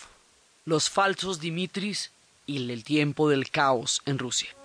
[0.64, 2.12] los falsos Dimitris
[2.46, 4.57] y el tiempo del caos en Rusia.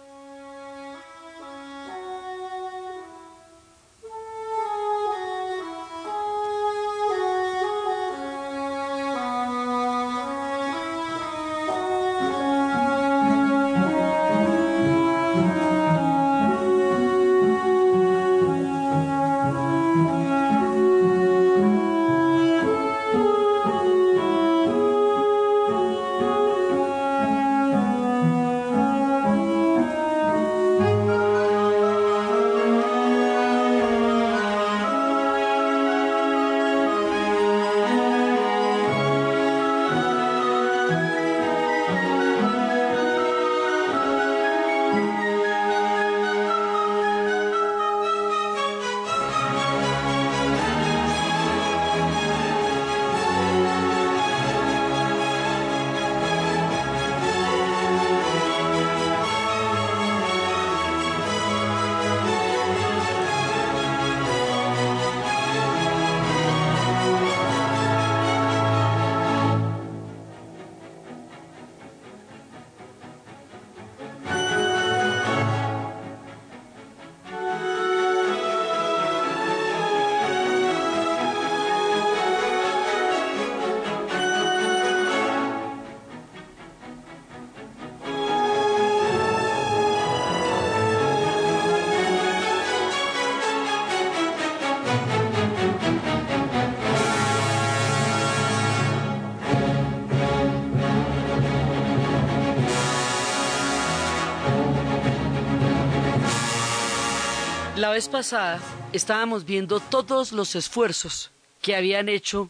[107.93, 108.59] Vez pasada
[108.91, 111.29] estábamos viendo todos los esfuerzos
[111.61, 112.49] que habían hecho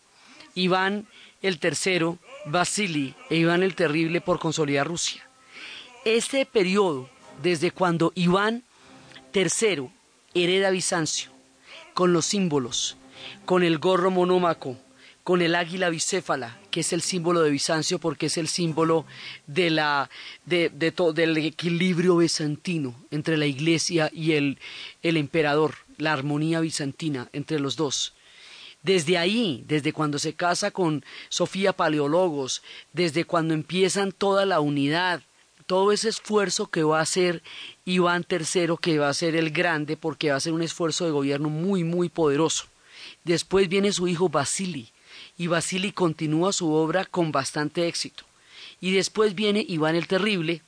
[0.55, 1.05] Iván
[1.41, 5.27] el Tercero, Vasily e Iván el Terrible por consolidar Rusia.
[6.05, 7.09] Este periodo,
[7.41, 8.63] desde cuando Iván
[9.33, 9.89] III
[10.33, 11.29] hereda Bizancio,
[11.93, 12.95] con los símbolos,
[13.43, 14.77] con el gorro monómaco,
[15.23, 19.05] con el águila bicéfala, que es el símbolo de Bizancio porque es el símbolo
[19.47, 20.09] de la,
[20.45, 24.59] de, del equilibrio bizantino entre la iglesia y el,
[25.01, 28.13] el emperador, la armonía bizantina entre los dos.
[28.81, 32.61] Desde ahí, desde cuando se casa con Sofía Paleologos,
[32.91, 35.21] desde cuando empiezan toda la unidad,
[35.65, 37.41] todo ese esfuerzo que va a hacer
[37.85, 41.11] Iván III, que va a ser el grande, porque va a ser un esfuerzo de
[41.11, 42.65] gobierno muy, muy poderoso.
[43.23, 44.91] Después viene su hijo Basili,
[45.37, 48.23] y Basili continúa su obra con bastante éxito.
[48.79, 50.61] Y después viene Iván el Terrible.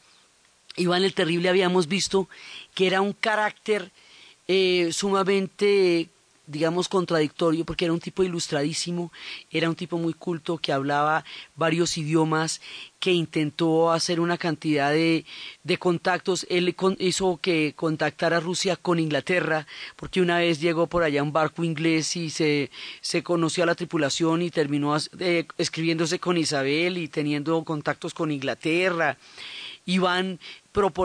[0.76, 2.28] Iván el Terrible habíamos visto
[2.74, 3.92] que era un carácter
[4.48, 6.10] eh, sumamente
[6.48, 9.12] digamos, contradictorio, porque era un tipo ilustradísimo,
[9.52, 11.26] era un tipo muy culto que hablaba
[11.56, 12.62] varios idiomas,
[13.00, 15.26] que intentó hacer una cantidad de,
[15.64, 16.46] de contactos.
[16.50, 21.64] Él hizo que contactara Rusia con Inglaterra, porque una vez llegó por allá un barco
[21.64, 27.08] inglés y se, se conoció a la tripulación y terminó eh, escribiéndose con Isabel y
[27.08, 29.18] teniendo contactos con Inglaterra.
[29.86, 30.40] Iván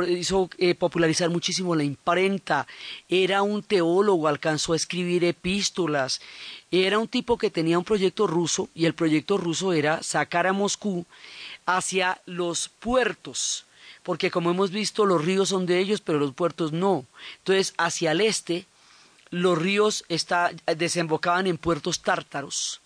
[0.08, 2.66] hizo eh, popularizar muchísimo la imprenta,
[3.08, 6.20] era un teólogo, alcanzó a escribir epístolas,
[6.70, 10.52] era un tipo que tenía un proyecto ruso y el proyecto ruso era sacar a
[10.52, 11.06] Moscú
[11.66, 13.64] hacia los puertos,
[14.02, 17.04] porque como hemos visto los ríos son de ellos, pero los puertos no.
[17.38, 18.66] Entonces, hacia el este,
[19.30, 20.04] los ríos
[20.76, 22.80] desembocaban en puertos tártaros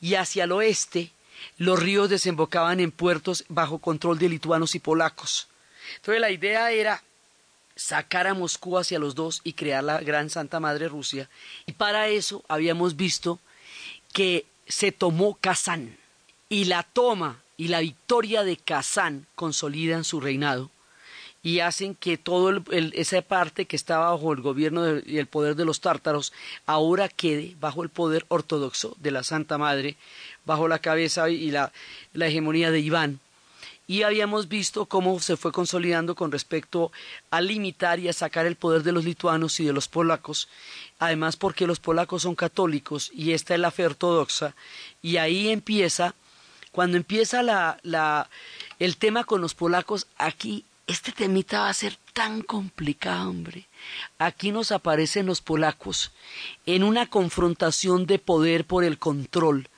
[0.00, 1.10] y hacia el oeste,
[1.56, 5.48] los ríos desembocaban en puertos bajo control de lituanos y polacos.
[5.96, 7.02] Entonces la idea era
[7.76, 11.28] sacar a Moscú hacia los dos y crear la gran Santa Madre Rusia.
[11.66, 13.38] Y para eso habíamos visto
[14.12, 15.96] que se tomó Kazán
[16.48, 20.70] y la toma y la victoria de Kazán consolidan su reinado
[21.42, 22.60] y hacen que toda
[22.94, 26.32] esa parte que estaba bajo el gobierno y el poder de los tártaros
[26.66, 29.96] ahora quede bajo el poder ortodoxo de la Santa Madre,
[30.48, 31.70] bajo la cabeza y la
[32.14, 33.20] hegemonía de Iván.
[33.86, 36.90] Y habíamos visto cómo se fue consolidando con respecto
[37.30, 40.48] a limitar y a sacar el poder de los lituanos y de los polacos,
[40.98, 44.54] además porque los polacos son católicos y esta es la fe ortodoxa,
[45.00, 46.14] y ahí empieza,
[46.72, 48.28] cuando empieza la, la,
[48.78, 53.66] el tema con los polacos, aquí este temita va a ser tan complicado, hombre.
[54.18, 56.12] Aquí nos aparecen los polacos
[56.66, 59.68] en una confrontación de poder por el control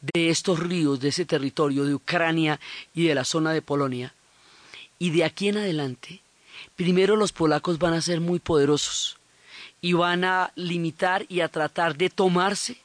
[0.00, 2.60] de estos ríos, de ese territorio, de Ucrania
[2.94, 4.14] y de la zona de Polonia.
[4.98, 6.20] Y de aquí en adelante,
[6.76, 9.16] primero los polacos van a ser muy poderosos
[9.80, 12.76] y van a limitar y a tratar de tomarse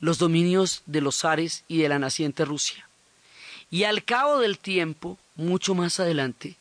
[0.00, 2.88] los dominios de los zares y de la naciente Rusia.
[3.70, 6.56] Y al cabo del tiempo, mucho más adelante,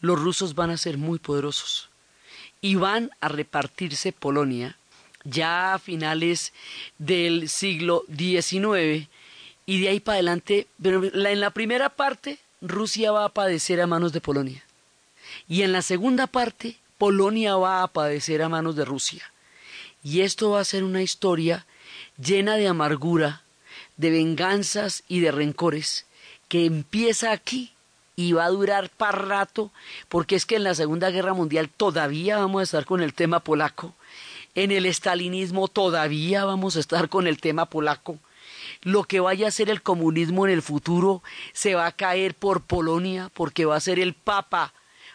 [0.00, 1.88] los rusos van a ser muy poderosos
[2.60, 4.76] y van a repartirse Polonia
[5.24, 6.52] ya a finales
[6.98, 9.08] del siglo XIX
[9.70, 14.12] y de ahí para adelante, en la primera parte Rusia va a padecer a manos
[14.12, 14.64] de Polonia.
[15.46, 19.32] Y en la segunda parte Polonia va a padecer a manos de Rusia.
[20.02, 21.66] Y esto va a ser una historia
[22.18, 23.42] llena de amargura,
[23.96, 26.04] de venganzas y de rencores,
[26.48, 27.70] que empieza aquí
[28.16, 29.70] y va a durar para rato,
[30.08, 33.38] porque es que en la Segunda Guerra Mundial todavía vamos a estar con el tema
[33.38, 33.94] polaco,
[34.56, 38.18] en el estalinismo todavía vamos a estar con el tema polaco,
[38.82, 41.22] lo que vaya a ser el comunismo en el futuro
[41.52, 44.74] se va a caer por Polonia, porque va a ser el Papa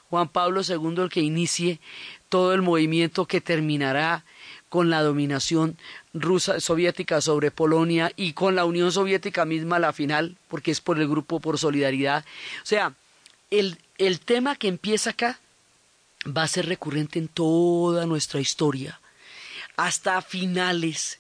[0.09, 1.79] Juan Pablo II el que inicie
[2.29, 4.23] todo el movimiento que terminará
[4.69, 5.77] con la dominación
[6.13, 10.81] rusa soviética sobre Polonia y con la Unión Soviética misma a la final, porque es
[10.81, 12.25] por el grupo por solidaridad.
[12.61, 12.93] O sea,
[13.51, 15.39] el, el tema que empieza acá
[16.25, 18.99] va a ser recurrente en toda nuestra historia,
[19.77, 21.19] hasta finales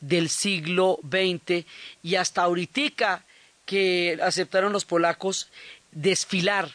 [0.00, 1.64] del siglo XX
[2.02, 3.24] y hasta ahorita
[3.64, 5.48] que aceptaron los polacos
[5.92, 6.70] desfilar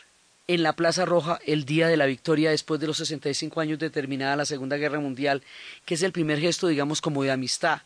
[0.48, 3.90] en la Plaza Roja el día de la victoria después de los 65 años de
[3.90, 5.42] terminada la Segunda Guerra Mundial,
[5.86, 7.82] que es el primer gesto, digamos, como de amistad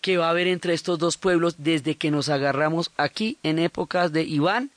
[0.00, 4.12] que va a haber entre estos dos pueblos desde que nos agarramos aquí en épocas
[4.12, 4.70] de Iván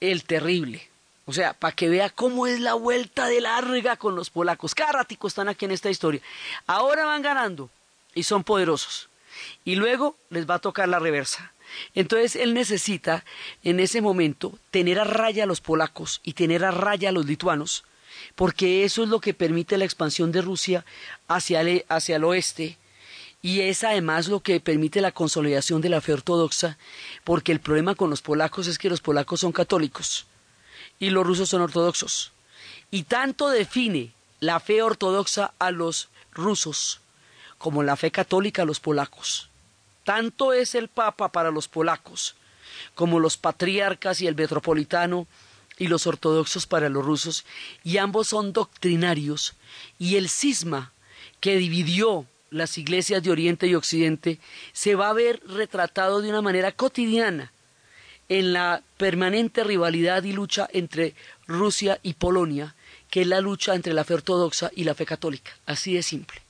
[0.00, 0.88] el Terrible.
[1.26, 4.74] O sea, para que vea cómo es la vuelta de larga con los polacos.
[4.74, 6.20] Cada están aquí en esta historia.
[6.66, 7.70] Ahora van ganando
[8.14, 9.08] y son poderosos.
[9.64, 11.52] Y luego les va a tocar la reversa.
[11.94, 13.24] Entonces él necesita
[13.62, 17.26] en ese momento tener a raya a los polacos y tener a raya a los
[17.26, 17.84] lituanos,
[18.34, 20.84] porque eso es lo que permite la expansión de Rusia
[21.28, 22.76] hacia el, hacia el oeste
[23.42, 26.76] y es además lo que permite la consolidación de la fe ortodoxa,
[27.24, 30.26] porque el problema con los polacos es que los polacos son católicos
[30.98, 32.32] y los rusos son ortodoxos.
[32.90, 37.00] Y tanto define la fe ortodoxa a los rusos
[37.60, 39.50] como la fe católica a los polacos.
[40.02, 42.34] Tanto es el Papa para los polacos
[42.94, 45.26] como los patriarcas y el metropolitano
[45.76, 47.44] y los ortodoxos para los rusos,
[47.84, 49.54] y ambos son doctrinarios,
[49.98, 50.92] y el cisma
[51.40, 54.38] que dividió las iglesias de Oriente y Occidente
[54.72, 57.52] se va a ver retratado de una manera cotidiana
[58.30, 61.14] en la permanente rivalidad y lucha entre
[61.46, 62.74] Rusia y Polonia,
[63.10, 66.40] que es la lucha entre la fe ortodoxa y la fe católica, así de simple.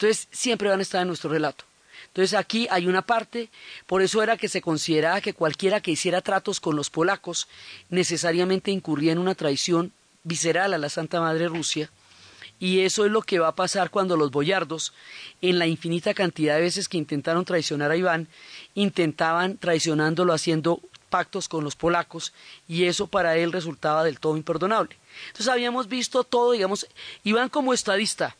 [0.00, 1.66] Entonces, siempre van a estar en nuestro relato.
[2.06, 3.50] Entonces aquí hay una parte,
[3.86, 7.48] por eso era que se consideraba que cualquiera que hiciera tratos con los polacos
[7.90, 9.92] necesariamente incurría en una traición
[10.24, 11.90] visceral a la Santa Madre Rusia,
[12.58, 14.94] y eso es lo que va a pasar cuando los boyardos,
[15.42, 18.26] en la infinita cantidad de veces que intentaron traicionar a Iván,
[18.74, 22.32] intentaban traicionándolo haciendo pactos con los polacos,
[22.66, 24.96] y eso para él resultaba del todo imperdonable.
[25.26, 26.86] Entonces habíamos visto todo, digamos,
[27.22, 28.34] Iván como estadista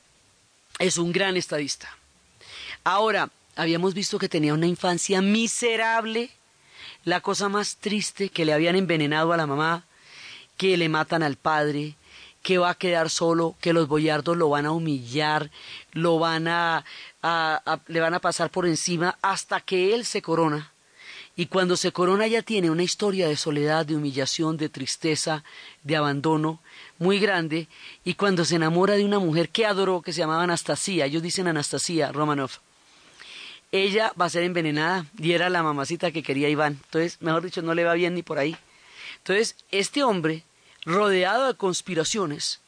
[0.80, 1.88] es un gran estadista.
[2.82, 6.30] Ahora, habíamos visto que tenía una infancia miserable,
[7.04, 9.84] la cosa más triste, que le habían envenenado a la mamá,
[10.56, 11.94] que le matan al padre,
[12.42, 15.50] que va a quedar solo, que los boyardos lo van a humillar,
[15.92, 16.84] lo van a,
[17.86, 20.72] le van a pasar por encima hasta que él se corona.
[21.36, 25.42] Y cuando se corona ya tiene una historia de soledad, de humillación, de tristeza,
[25.82, 26.60] de abandono
[26.98, 27.68] muy grande.
[28.04, 31.48] Y cuando se enamora de una mujer que adoró, que se llamaba Anastasia, ellos dicen
[31.48, 32.50] Anastasia Romanov,
[33.72, 36.78] ella va a ser envenenada y era la mamacita que quería Iván.
[36.84, 38.56] Entonces, mejor dicho, no le va bien ni por ahí.
[39.18, 40.44] Entonces, este hombre,
[40.84, 42.60] rodeado de conspiraciones,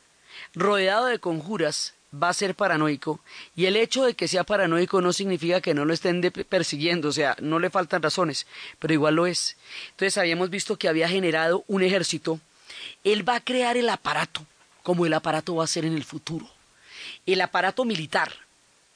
[0.55, 3.21] rodeado de conjuras, va a ser paranoico.
[3.57, 7.13] Y el hecho de que sea paranoico no significa que no lo estén persiguiendo, o
[7.13, 8.47] sea, no le faltan razones,
[8.79, 9.57] pero igual lo es.
[9.91, 12.41] Entonces, habíamos visto que había generado un ejército.
[13.05, 14.45] Él va a crear el aparato,
[14.83, 16.49] como el aparato va a ser en el futuro.
[17.27, 18.33] El aparato militar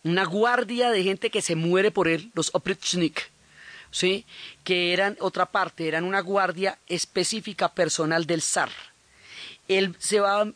[0.07, 3.29] una guardia de gente que se muere por él, los oprichnik.
[3.91, 4.25] ¿sí?
[4.63, 8.71] que eran otra parte, eran una guardia específica personal del zar.
[9.69, 10.47] Él se va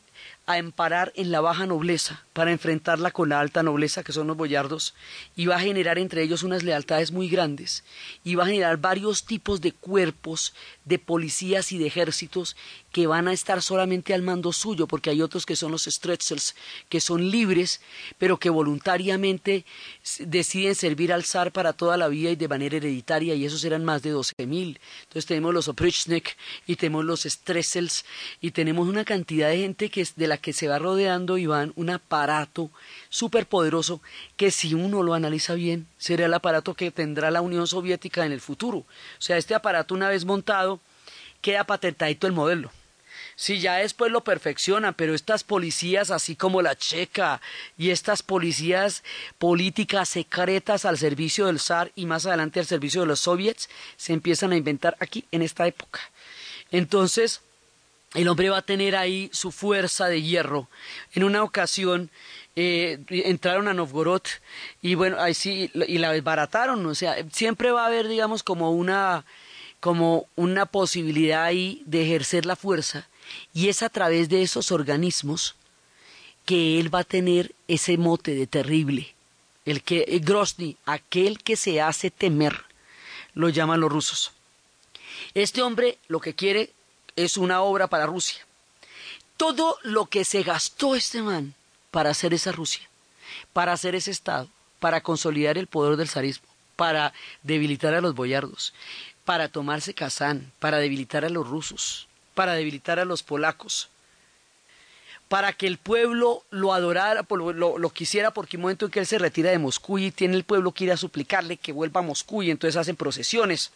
[0.46, 4.34] a emparar en la baja nobleza para enfrentarla con la alta nobleza, que son los
[4.34, 4.94] boyardos,
[5.36, 7.84] y va a generar entre ellos unas lealtades muy grandes,
[8.24, 10.54] y va a generar varios tipos de cuerpos,
[10.86, 12.56] de policías y de ejércitos
[12.92, 16.56] que van a estar solamente al mando suyo, porque hay otros que son los Stretzels,
[16.88, 17.82] que son libres,
[18.16, 19.66] pero que voluntariamente
[20.20, 23.84] deciden servir al zar para toda la vida y de manera hereditaria, y esos eran
[23.84, 24.80] más de doce mil.
[25.02, 28.06] Entonces tenemos los Oprichnik y tenemos los Stretzels,
[28.40, 31.74] y tenemos una cantidad de gente que es de la que se va rodeando Iván
[31.76, 31.90] un
[32.30, 32.70] aparato
[33.08, 34.00] súper poderoso
[34.36, 38.32] que si uno lo analiza bien, será el aparato que tendrá la Unión Soviética en
[38.32, 38.78] el futuro.
[38.78, 38.86] O
[39.18, 40.80] sea, este aparato una vez montado,
[41.40, 42.70] queda patentadito el modelo.
[43.34, 47.40] Si ya después lo perfeccionan, pero estas policías, así como la checa,
[47.78, 49.02] y estas policías
[49.38, 54.12] políticas secretas al servicio del zar y más adelante al servicio de los soviets, se
[54.12, 56.00] empiezan a inventar aquí en esta época.
[56.70, 57.40] Entonces,
[58.14, 60.68] el hombre va a tener ahí su fuerza de hierro.
[61.12, 62.10] En una ocasión
[62.56, 64.22] eh, entraron a Novgorod
[64.82, 68.72] y bueno, ahí sí, y la desbarataron, o sea, siempre va a haber, digamos, como
[68.72, 69.24] una,
[69.78, 73.08] como una posibilidad ahí de ejercer la fuerza
[73.54, 75.54] y es a través de esos organismos
[76.44, 79.14] que él va a tener ese mote de terrible.
[79.64, 82.64] El que Grozny, aquel que se hace temer,
[83.34, 84.32] lo llaman los rusos.
[85.34, 86.72] Este hombre lo que quiere
[87.24, 88.46] es una obra para Rusia.
[89.36, 91.54] Todo lo que se gastó este man
[91.90, 92.88] para hacer esa Rusia,
[93.52, 94.48] para hacer ese Estado,
[94.78, 97.12] para consolidar el poder del zarismo, para
[97.42, 98.74] debilitar a los boyardos,
[99.24, 103.88] para tomarse Kazán, para debilitar a los rusos, para debilitar a los polacos,
[105.28, 109.18] para que el pueblo lo adorara, lo, quisiera, porque el momento en que él se
[109.18, 112.42] retira de Moscú y tiene el pueblo que ir a suplicarle que vuelva a Moscú
[112.42, 113.70] y entonces hacen procesiones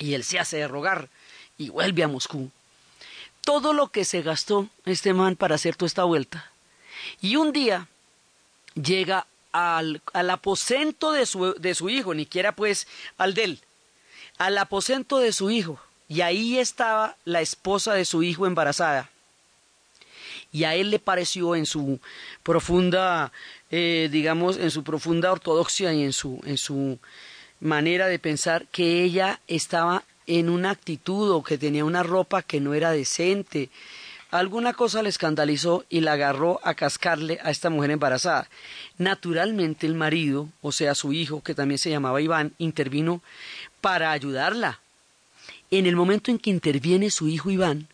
[0.00, 1.08] y él se hace de rogar
[1.58, 2.50] y vuelve a Moscú.
[3.40, 6.50] Todo lo que se gastó este man para hacer toda esta vuelta.
[7.20, 7.88] Y un día
[8.74, 13.60] llega al, al aposento de su, de su hijo, ni pues al de él,
[14.38, 15.78] al aposento de su hijo.
[16.08, 19.10] Y ahí estaba la esposa de su hijo embarazada.
[20.52, 22.00] Y a él le pareció en su
[22.42, 23.32] profunda,
[23.70, 26.98] eh, digamos, en su profunda ortodoxia y en su, en su
[27.60, 32.60] manera de pensar que ella estaba en una actitud o que tenía una ropa que
[32.60, 33.70] no era decente.
[34.30, 38.48] Alguna cosa le escandalizó y la agarró a cascarle a esta mujer embarazada.
[38.98, 43.22] Naturalmente el marido, o sea su hijo, que también se llamaba Iván, intervino
[43.80, 44.80] para ayudarla.
[45.70, 47.88] En el momento en que interviene su hijo Iván,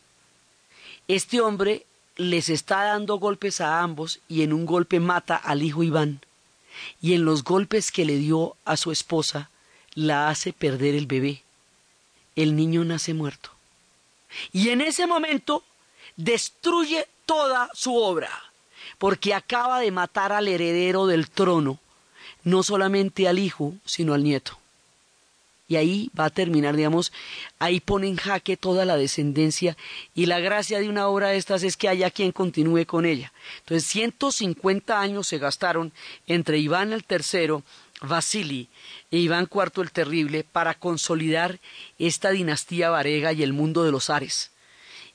[1.08, 1.84] este hombre
[2.16, 6.20] les está dando golpes a ambos y en un golpe mata al hijo Iván.
[7.02, 9.50] Y en los golpes que le dio a su esposa,
[9.94, 11.42] la hace perder el bebé
[12.36, 13.50] el niño nace muerto.
[14.52, 15.64] Y en ese momento
[16.16, 18.30] destruye toda su obra,
[18.98, 21.78] porque acaba de matar al heredero del trono,
[22.44, 24.58] no solamente al hijo, sino al nieto.
[25.70, 27.12] Y ahí va a terminar, digamos,
[27.60, 29.76] ahí pone en jaque toda la descendencia
[30.16, 33.32] y la gracia de una obra de estas es que haya quien continúe con ella.
[33.60, 35.92] Entonces, 150 años se gastaron
[36.26, 37.62] entre Iván el tercero
[38.00, 38.68] Vasili
[39.10, 41.60] e Iván IV el Terrible para consolidar
[41.98, 44.50] esta dinastía varega y el mundo de los Ares.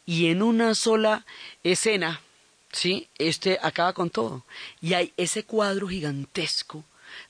[0.05, 1.25] Y en una sola
[1.63, 2.21] escena,
[2.71, 3.07] ¿sí?
[3.17, 4.45] Este acaba con todo.
[4.81, 6.83] Y hay ese cuadro gigantesco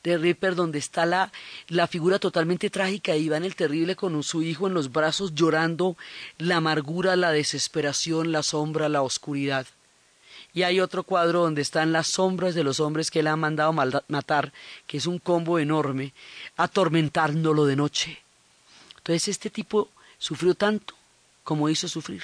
[0.03, 1.31] de Ripper donde está la,
[1.67, 5.95] la figura totalmente trágica de Iván el Terrible con su hijo en los brazos llorando
[6.37, 9.67] la amargura, la desesperación, la sombra, la oscuridad
[10.55, 13.73] y hay otro cuadro donde están las sombras de los hombres que él ha mandado
[13.73, 14.53] matar,
[14.87, 16.13] que es un combo enorme,
[16.55, 18.23] atormentándolo de noche.
[18.95, 20.95] Entonces este tipo sufrió tanto
[21.43, 22.23] como hizo sufrir.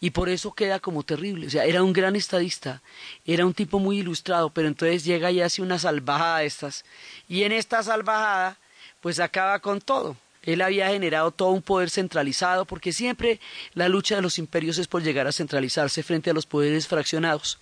[0.00, 1.48] Y por eso queda como terrible.
[1.48, 2.80] O sea, era un gran estadista,
[3.26, 6.84] era un tipo muy ilustrado, pero entonces llega y hace una salvajada de estas.
[7.28, 8.56] Y en esta salvajada,
[9.00, 10.16] pues acaba con todo.
[10.44, 13.40] Él había generado todo un poder centralizado, porque siempre
[13.74, 17.58] la lucha de los imperios es por llegar a centralizarse frente a los poderes fraccionados.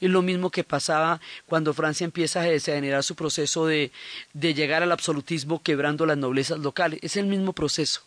[0.00, 3.92] Es lo mismo que pasaba cuando Francia empieza a generar su proceso de,
[4.32, 7.00] de llegar al absolutismo quebrando las noblezas locales.
[7.02, 8.02] Es el mismo proceso.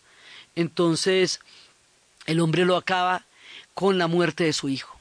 [0.55, 1.39] Entonces,
[2.25, 3.25] el hombre lo acaba
[3.73, 4.97] con la muerte de su hijo.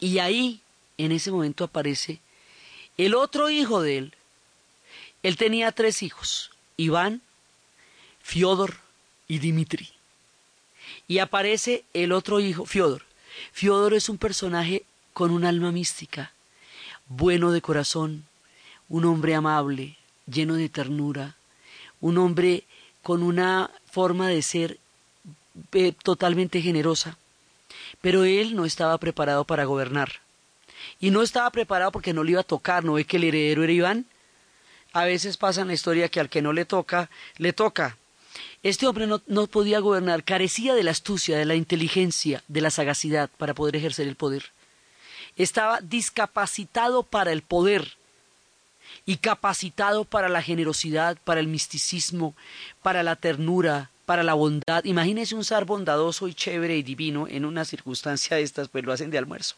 [0.00, 0.62] Y ahí,
[0.98, 2.20] en ese momento, aparece
[2.96, 4.14] el otro hijo de él.
[5.22, 7.22] Él tenía tres hijos, Iván,
[8.22, 8.76] Fiodor
[9.28, 9.90] y Dimitri.
[11.08, 13.02] Y aparece el otro hijo, Fiodor.
[13.52, 16.32] Fiodor es un personaje con un alma mística,
[17.06, 18.26] bueno de corazón,
[18.88, 21.36] un hombre amable, lleno de ternura,
[22.00, 22.64] un hombre
[23.02, 24.78] con una forma de ser
[25.72, 27.18] eh, totalmente generosa,
[28.00, 30.20] pero él no estaba preparado para gobernar.
[31.00, 33.64] Y no estaba preparado porque no le iba a tocar, no ve que el heredero
[33.64, 34.06] era Iván.
[34.92, 37.96] A veces pasa en la historia que al que no le toca, le toca.
[38.62, 42.70] Este hombre no, no podía gobernar, carecía de la astucia, de la inteligencia, de la
[42.70, 44.52] sagacidad para poder ejercer el poder.
[45.36, 47.96] Estaba discapacitado para el poder
[49.04, 52.34] y capacitado para la generosidad, para el misticismo,
[52.82, 54.84] para la ternura, para la bondad.
[54.84, 58.92] Imagínese un zar bondadoso y chévere y divino en una circunstancia de estas, pues lo
[58.92, 59.56] hacen de almuerzo.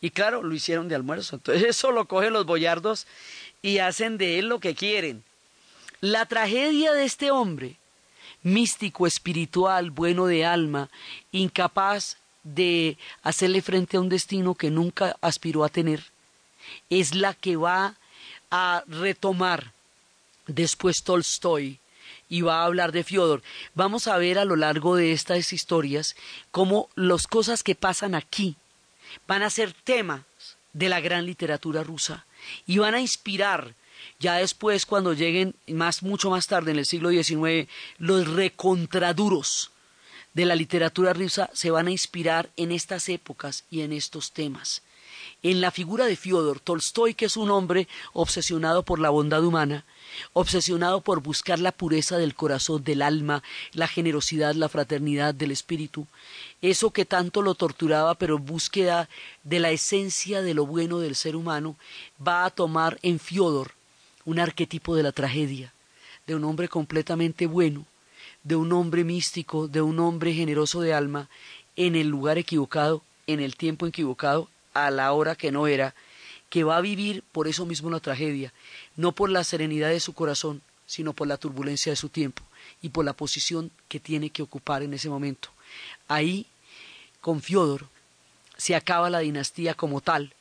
[0.00, 1.36] Y claro, lo hicieron de almuerzo.
[1.36, 3.06] Entonces eso lo cogen los boyardos
[3.62, 5.22] y hacen de él lo que quieren.
[6.00, 7.76] La tragedia de este hombre,
[8.44, 10.88] místico, espiritual, bueno de alma,
[11.32, 16.04] incapaz de hacerle frente a un destino que nunca aspiró a tener,
[16.90, 17.96] es la que va
[18.50, 19.72] a retomar
[20.46, 21.80] después Tolstoy
[22.28, 23.42] y va a hablar de Fyodor.
[23.74, 26.14] Vamos a ver a lo largo de estas historias
[26.50, 28.56] cómo las cosas que pasan aquí
[29.26, 30.22] van a ser temas
[30.72, 32.26] de la gran literatura rusa
[32.66, 33.74] y van a inspirar
[34.18, 37.68] ya después cuando lleguen más mucho más tarde en el siglo XIX
[37.98, 39.70] los recontraduros
[40.34, 44.82] de la literatura rusa se van a inspirar en estas épocas y en estos temas.
[45.42, 49.84] En la figura de Fyodor Tolstoy, que es un hombre obsesionado por la bondad humana,
[50.32, 53.42] obsesionado por buscar la pureza del corazón, del alma,
[53.72, 56.06] la generosidad, la fraternidad del espíritu,
[56.62, 59.08] eso que tanto lo torturaba, pero en búsqueda
[59.44, 61.76] de la esencia de lo bueno del ser humano,
[62.26, 63.72] va a tomar en Fyodor
[64.24, 65.72] un arquetipo de la tragedia,
[66.26, 67.86] de un hombre completamente bueno,
[68.42, 71.28] de un hombre místico, de un hombre generoso de alma,
[71.76, 75.94] en el lugar equivocado, en el tiempo equivocado, a la hora que no era,
[76.50, 78.52] que va a vivir por eso mismo la tragedia,
[78.96, 82.42] no por la serenidad de su corazón, sino por la turbulencia de su tiempo
[82.82, 85.48] y por la posición que tiene que ocupar en ese momento.
[86.06, 86.46] Ahí,
[87.20, 87.88] con Fiodor,
[88.56, 90.32] se acaba la dinastía como tal,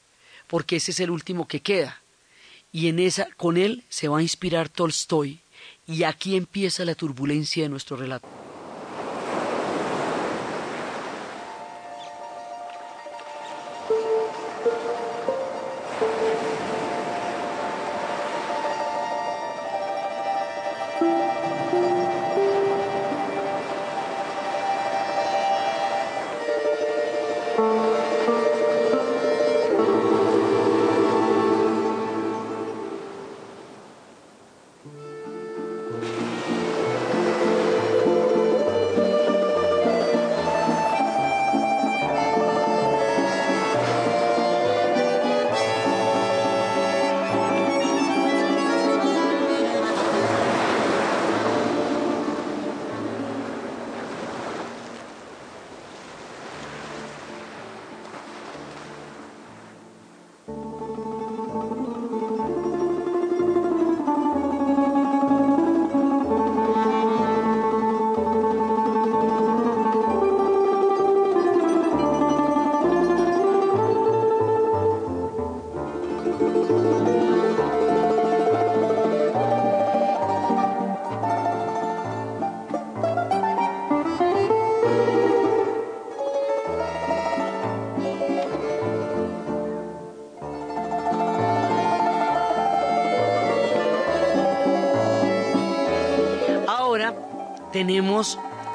[0.47, 2.02] porque ese es el último que queda.
[2.73, 5.39] Y en esa, con él se va a inspirar Tolstoy,
[5.87, 8.27] y aquí empieza la turbulencia de nuestro relato.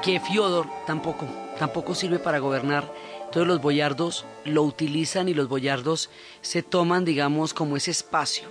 [0.03, 1.25] Que Fiodor tampoco,
[1.57, 2.91] tampoco sirve para gobernar.
[3.31, 6.09] Todos los boyardos lo utilizan y los boyardos
[6.41, 8.49] se toman, digamos, como ese espacio.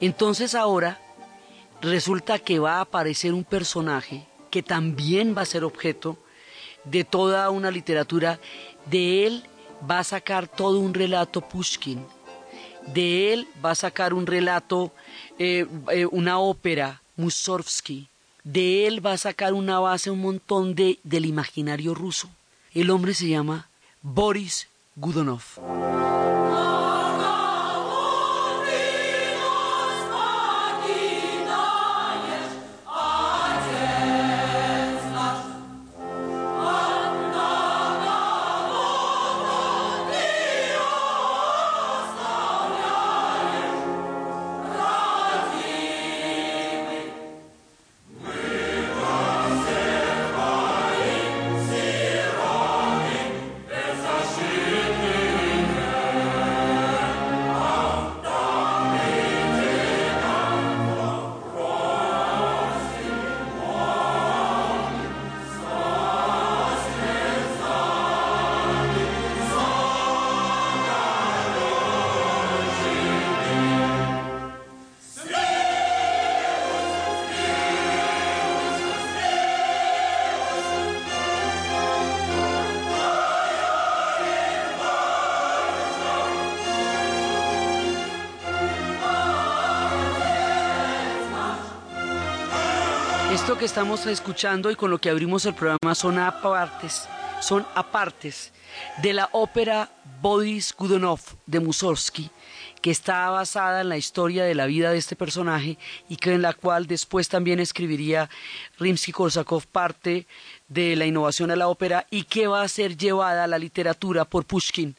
[0.00, 1.00] Entonces ahora
[1.80, 6.18] resulta que va a aparecer un personaje que también va a ser objeto
[6.84, 8.38] de toda una literatura.
[8.86, 9.44] De él
[9.90, 12.04] va a sacar todo un relato Pushkin.
[12.86, 14.92] De él va a sacar un relato,
[15.38, 18.10] eh, eh, una ópera, Mussorgsky
[18.52, 22.28] de él va a sacar una base un montón de, del imaginario ruso.
[22.74, 23.68] El hombre se llama
[24.02, 25.42] Boris Gudonov.
[93.60, 97.06] Que estamos escuchando y con lo que abrimos el programa son apartes,
[97.42, 98.52] son apartes
[99.02, 99.90] de la ópera
[100.22, 102.30] Boris Godunov de Mussorgsky,
[102.80, 105.76] que está basada en la historia de la vida de este personaje
[106.08, 108.30] y que en la cual después también escribiría
[108.78, 110.26] Rimsky-Korsakov parte
[110.68, 114.24] de la innovación de la ópera y que va a ser llevada a la literatura
[114.24, 114.96] por Pushkin,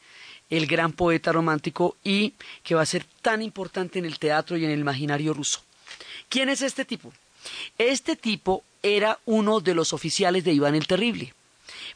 [0.51, 4.65] el gran poeta romántico y que va a ser tan importante en el teatro y
[4.65, 5.61] en el imaginario ruso.
[6.29, 7.11] ¿Quién es este tipo?
[7.77, 11.33] Este tipo era uno de los oficiales de Iván el Terrible.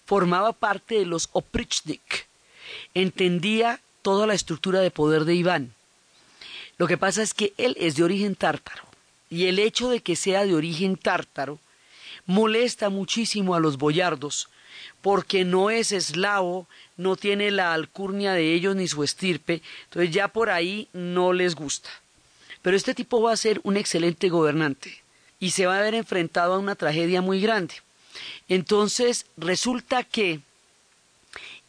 [0.06, 2.28] Formaba parte de los Oprichnik.
[2.94, 5.74] Entendía toda la estructura de poder de Iván.
[6.78, 8.84] Lo que pasa es que él es de origen tártaro.
[9.30, 11.60] Y el hecho de que sea de origen tártaro
[12.26, 14.50] molesta muchísimo a los boyardos,
[15.02, 20.28] porque no es eslavo, no tiene la alcurnia de ellos ni su estirpe, entonces ya
[20.28, 21.90] por ahí no les gusta.
[22.62, 25.05] Pero este tipo va a ser un excelente gobernante
[25.40, 27.76] y se va a ver enfrentado a una tragedia muy grande.
[28.48, 30.40] Entonces resulta que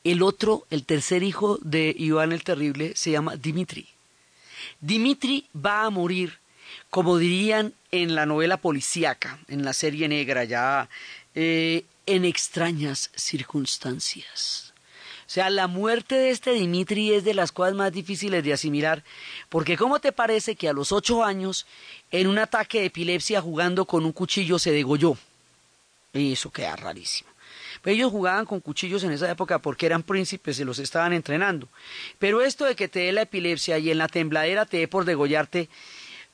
[0.05, 3.89] el otro, el tercer hijo de Iván el Terrible, se llama Dimitri.
[4.81, 6.39] Dimitri va a morir,
[6.91, 10.89] como dirían en la novela policíaca, en la serie negra, ya
[11.35, 14.66] eh, en extrañas circunstancias.
[15.27, 19.03] Sea, la muerte de este Dimitri es de las cosas más difíciles de asimilar,
[19.49, 21.67] porque ¿cómo te parece que a los ocho años,
[22.13, 25.17] en un ataque de epilepsia jugando con un cuchillo, se degolló?
[26.13, 27.31] Y eso queda rarísimo.
[27.83, 31.69] Pero ellos jugaban con cuchillos en esa época porque eran príncipes, se los estaban entrenando.
[32.19, 35.05] Pero esto de que te dé la epilepsia y en la tembladera te dé por
[35.05, 35.69] degollarte,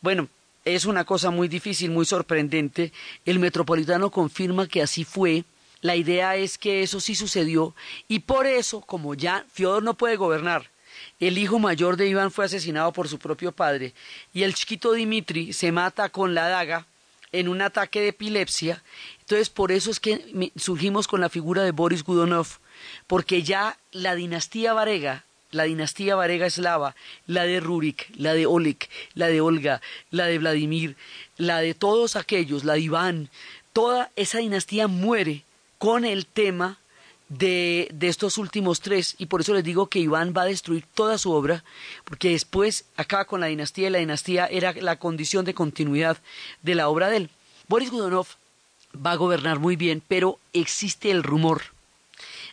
[0.00, 0.28] bueno,
[0.64, 2.92] es una cosa muy difícil, muy sorprendente.
[3.24, 5.44] El metropolitano confirma que así fue
[5.82, 7.74] la idea es que eso sí sucedió
[8.08, 10.70] y por eso, como ya Fiodor no puede gobernar,
[11.20, 13.92] el hijo mayor de Iván fue asesinado por su propio padre
[14.32, 16.86] y el chiquito Dimitri se mata con la daga
[17.32, 18.82] en un ataque de epilepsia.
[19.20, 22.46] Entonces, por eso es que surgimos con la figura de Boris Gudonov,
[23.06, 26.94] porque ya la dinastía Varega, la dinastía Varega eslava,
[27.26, 30.96] la de Rurik, la de Oleg, la de Olga, la de Vladimir,
[31.36, 33.30] la de todos aquellos, la de Iván,
[33.72, 35.44] toda esa dinastía muere
[35.82, 36.78] con el tema
[37.28, 40.84] de, de, estos últimos tres, y por eso les digo que Iván va a destruir
[40.94, 41.64] toda su obra,
[42.04, 46.18] porque después acaba con la dinastía, y la dinastía era la condición de continuidad
[46.62, 47.30] de la obra de él.
[47.66, 48.28] Boris Godunov
[48.94, 51.62] va a gobernar muy bien, pero existe el rumor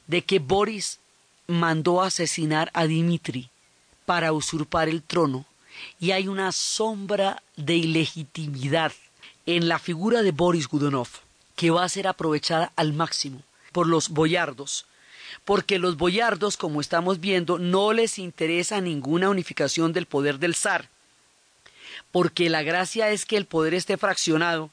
[0.07, 0.97] de que Boris
[1.45, 3.51] mandó asesinar a Dimitri
[4.07, 5.45] para usurpar el trono,
[5.99, 8.91] y hay una sombra de ilegitimidad
[9.45, 11.09] en la figura de Boris Godunov
[11.59, 13.43] que va a ser aprovechada al máximo
[13.73, 14.85] por los boyardos,
[15.43, 20.87] porque los boyardos, como estamos viendo, no les interesa ninguna unificación del poder del zar,
[22.13, 24.69] porque la gracia es que el poder esté fraccionado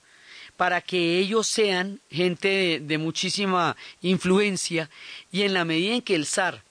[0.56, 4.88] para que ellos sean gente de, de muchísima influencia
[5.32, 6.62] y en la medida en que el zar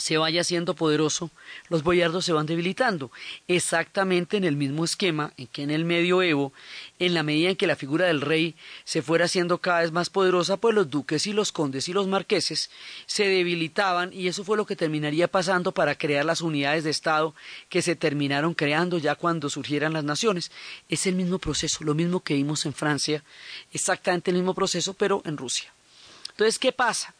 [0.00, 1.30] se vaya siendo poderoso,
[1.68, 3.10] los boyardos se van debilitando.
[3.48, 6.54] Exactamente en el mismo esquema en que en el medioevo,
[6.98, 10.08] en la medida en que la figura del rey se fuera haciendo cada vez más
[10.08, 12.70] poderosa, pues los duques y los condes y los marqueses
[13.04, 17.34] se debilitaban y eso fue lo que terminaría pasando para crear las unidades de Estado
[17.68, 20.50] que se terminaron creando ya cuando surgieran las naciones.
[20.88, 23.22] Es el mismo proceso, lo mismo que vimos en Francia,
[23.70, 25.70] exactamente el mismo proceso, pero en Rusia.
[26.30, 27.14] Entonces, ¿qué pasa?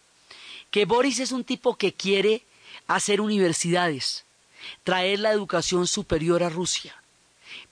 [0.71, 2.43] Que Boris es un tipo que quiere
[2.91, 4.25] hacer universidades,
[4.83, 6.95] traer la educación superior a Rusia.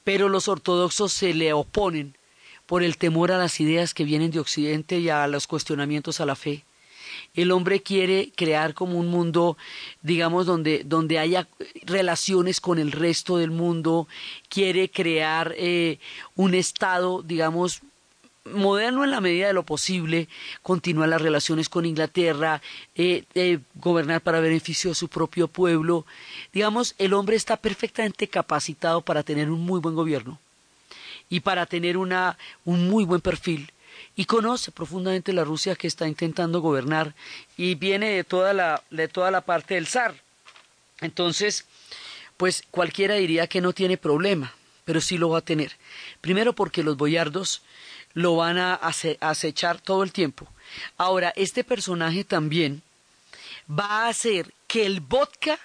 [0.04, 2.16] Pero los ortodoxos se le oponen
[2.66, 6.26] por el temor a las ideas que vienen de Occidente y a los cuestionamientos a
[6.26, 6.64] la fe.
[7.34, 9.56] El hombre quiere crear como un mundo,
[10.02, 11.48] digamos, donde, donde haya
[11.84, 14.06] relaciones con el resto del mundo,
[14.48, 15.98] quiere crear eh,
[16.36, 17.80] un Estado, digamos,
[18.52, 20.28] moderno en la medida de lo posible,
[20.62, 22.60] continuar las relaciones con Inglaterra,
[22.94, 26.06] eh, eh, gobernar para beneficio de su propio pueblo.
[26.52, 30.38] Digamos, el hombre está perfectamente capacitado para tener un muy buen gobierno
[31.28, 33.72] y para tener una, un muy buen perfil.
[34.16, 37.14] Y conoce profundamente la Rusia que está intentando gobernar
[37.56, 40.14] y viene de toda la, de toda la parte del zar.
[41.00, 41.66] Entonces,
[42.36, 45.72] pues cualquiera diría que no tiene problema, pero sí lo va a tener.
[46.20, 47.62] Primero porque los boyardos
[48.14, 50.46] lo van a acechar todo el tiempo.
[50.96, 52.82] Ahora, este personaje también
[53.68, 55.58] va a hacer que el vodka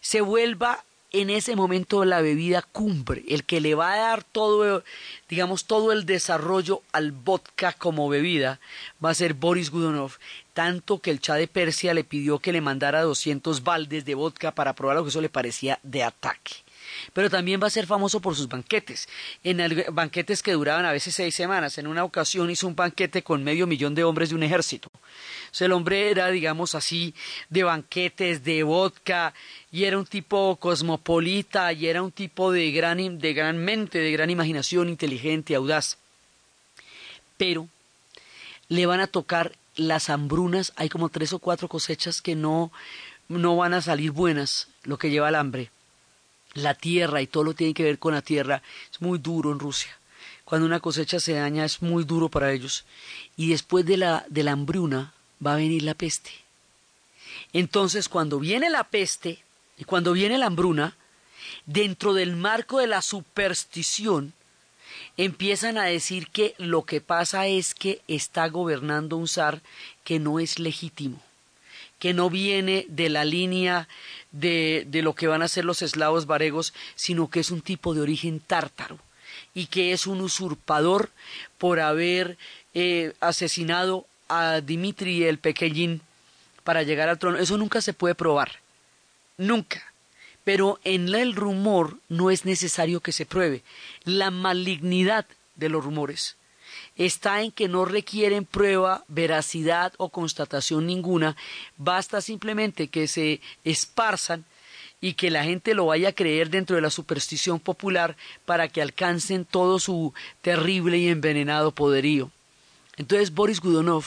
[0.00, 4.84] se vuelva en ese momento la bebida cumbre, el que le va a dar todo,
[5.28, 8.60] digamos, todo el desarrollo al vodka como bebida,
[9.04, 10.12] va a ser Boris Gudonov,
[10.54, 14.52] tanto que el Shah de Persia le pidió que le mandara 200 baldes de vodka
[14.52, 16.52] para probar lo que eso le parecía de ataque.
[17.12, 19.08] Pero también va a ser famoso por sus banquetes,
[19.44, 21.78] en banquetes que duraban a veces seis semanas.
[21.78, 24.90] En una ocasión hizo un banquete con medio millón de hombres de un ejército.
[25.58, 27.14] El hombre era, digamos así,
[27.48, 29.34] de banquetes, de vodka,
[29.72, 34.12] y era un tipo cosmopolita, y era un tipo de gran, de gran mente, de
[34.12, 35.98] gran imaginación, inteligente, audaz.
[37.36, 37.68] Pero
[38.68, 42.70] le van a tocar las hambrunas, hay como tres o cuatro cosechas que no,
[43.28, 45.70] no van a salir buenas, lo que lleva al hambre.
[46.54, 49.52] La tierra y todo lo que tiene que ver con la tierra es muy duro
[49.52, 49.96] en Rusia.
[50.44, 52.84] Cuando una cosecha se daña es muy duro para ellos.
[53.36, 56.30] Y después de la, de la hambruna va a venir la peste.
[57.52, 59.42] Entonces, cuando viene la peste
[59.78, 60.96] y cuando viene la hambruna,
[61.66, 64.32] dentro del marco de la superstición,
[65.16, 69.62] empiezan a decir que lo que pasa es que está gobernando un zar
[70.04, 71.22] que no es legítimo,
[72.00, 73.86] que no viene de la línea
[74.32, 77.94] de, de lo que van a ser los eslavos varegos, sino que es un tipo
[77.94, 78.98] de origen tártaro
[79.54, 81.10] y que es un usurpador
[81.58, 82.36] por haber
[82.74, 86.00] eh, asesinado a Dimitri el Pequeñín
[86.64, 87.38] para llegar al trono.
[87.38, 88.58] Eso nunca se puede probar.
[89.38, 89.90] Nunca
[90.44, 93.62] pero en el rumor no es necesario que se pruebe.
[94.04, 96.36] La malignidad de los rumores
[97.06, 101.34] está en que no requieren prueba, veracidad o constatación ninguna,
[101.78, 104.44] basta simplemente que se esparzan
[105.00, 108.82] y que la gente lo vaya a creer dentro de la superstición popular para que
[108.82, 112.30] alcancen todo su terrible y envenenado poderío.
[112.98, 114.04] Entonces Boris Gudonov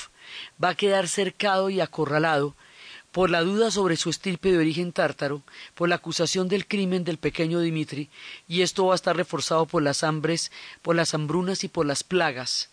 [0.63, 2.53] va a quedar cercado y acorralado
[3.11, 5.41] por la duda sobre su estirpe de origen tártaro,
[5.73, 8.09] por la acusación del crimen del pequeño Dimitri,
[8.47, 10.51] y esto va a estar reforzado por las hambres,
[10.83, 12.69] por las hambrunas y por las plagas.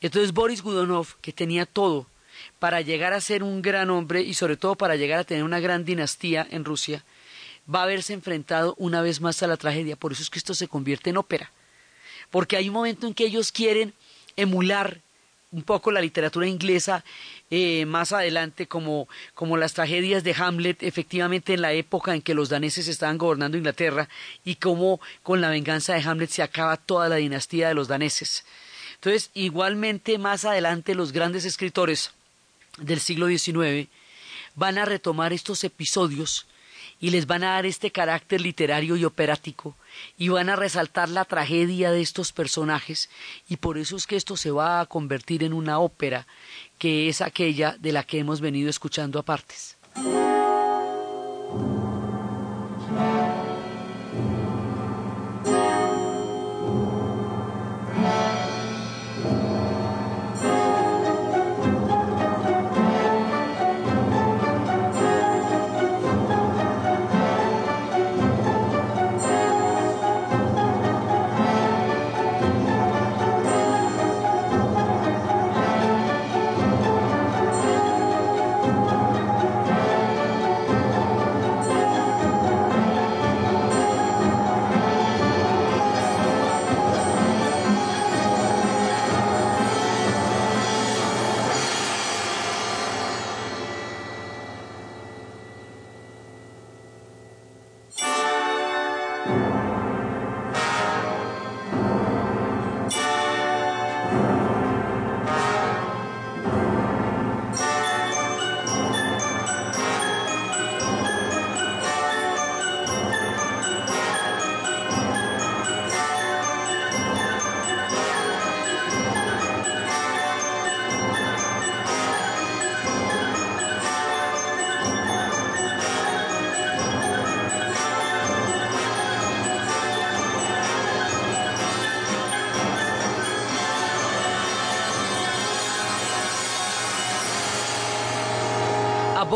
[0.00, 2.06] Entonces Boris Gudonov, que tenía todo
[2.58, 5.60] para llegar a ser un gran hombre y sobre todo para llegar a tener una
[5.60, 7.04] gran dinastía en Rusia,
[7.72, 9.96] va a haberse enfrentado una vez más a la tragedia.
[9.96, 11.50] Por eso es que esto se convierte en ópera.
[12.30, 13.92] Porque hay un momento en que ellos quieren
[14.36, 15.00] emular
[15.52, 17.04] un poco la literatura inglesa
[17.50, 22.34] eh, más adelante como, como las tragedias de Hamlet, efectivamente en la época en que
[22.34, 24.08] los daneses estaban gobernando Inglaterra
[24.44, 28.44] y cómo con la venganza de Hamlet se acaba toda la dinastía de los daneses.
[29.00, 32.10] Entonces, igualmente más adelante los grandes escritores
[32.76, 33.88] del siglo XIX
[34.56, 36.46] van a retomar estos episodios
[37.00, 39.74] y les van a dar este carácter literario y operático
[40.18, 43.08] y van a resaltar la tragedia de estos personajes
[43.48, 46.26] y por eso es que esto se va a convertir en una ópera
[46.76, 49.78] que es aquella de la que hemos venido escuchando a partes.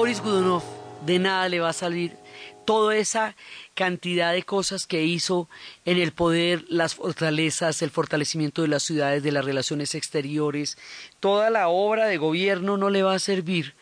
[0.04, 0.62] Boris Gudunov
[1.06, 2.14] de nada le va a salir
[2.66, 3.34] toda esa
[3.72, 5.48] cantidad de cosas que hizo
[5.86, 10.76] en el poder, las fortalezas, el fortalecimiento de las ciudades, de las relaciones exteriores,
[11.20, 13.72] toda la obra de gobierno no le va a servir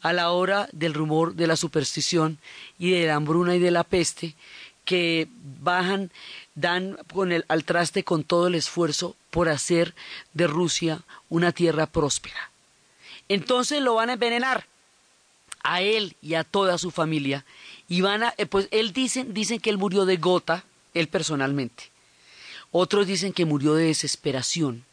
[0.00, 2.38] a la hora del rumor de la superstición
[2.78, 4.34] y de la hambruna y de la peste
[4.86, 5.28] que
[5.60, 6.10] bajan,
[6.54, 9.94] dan con el, al traste con todo el esfuerzo por hacer
[10.32, 12.50] de Rusia una tierra próspera.
[13.28, 14.64] Entonces lo van a envenenar
[15.66, 17.44] a él y a toda su familia.
[17.88, 21.90] Y van a, eh, pues él dicen, dicen que él murió de gota, él personalmente.
[22.70, 24.84] Otros dicen que murió de desesperación.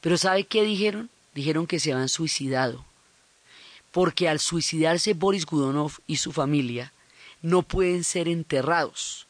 [0.00, 1.10] Pero ¿sabe qué dijeron?
[1.34, 2.84] Dijeron que se habían suicidado.
[3.90, 6.92] Porque al suicidarse Boris Gudonov y su familia,
[7.42, 9.26] no pueden ser enterrados.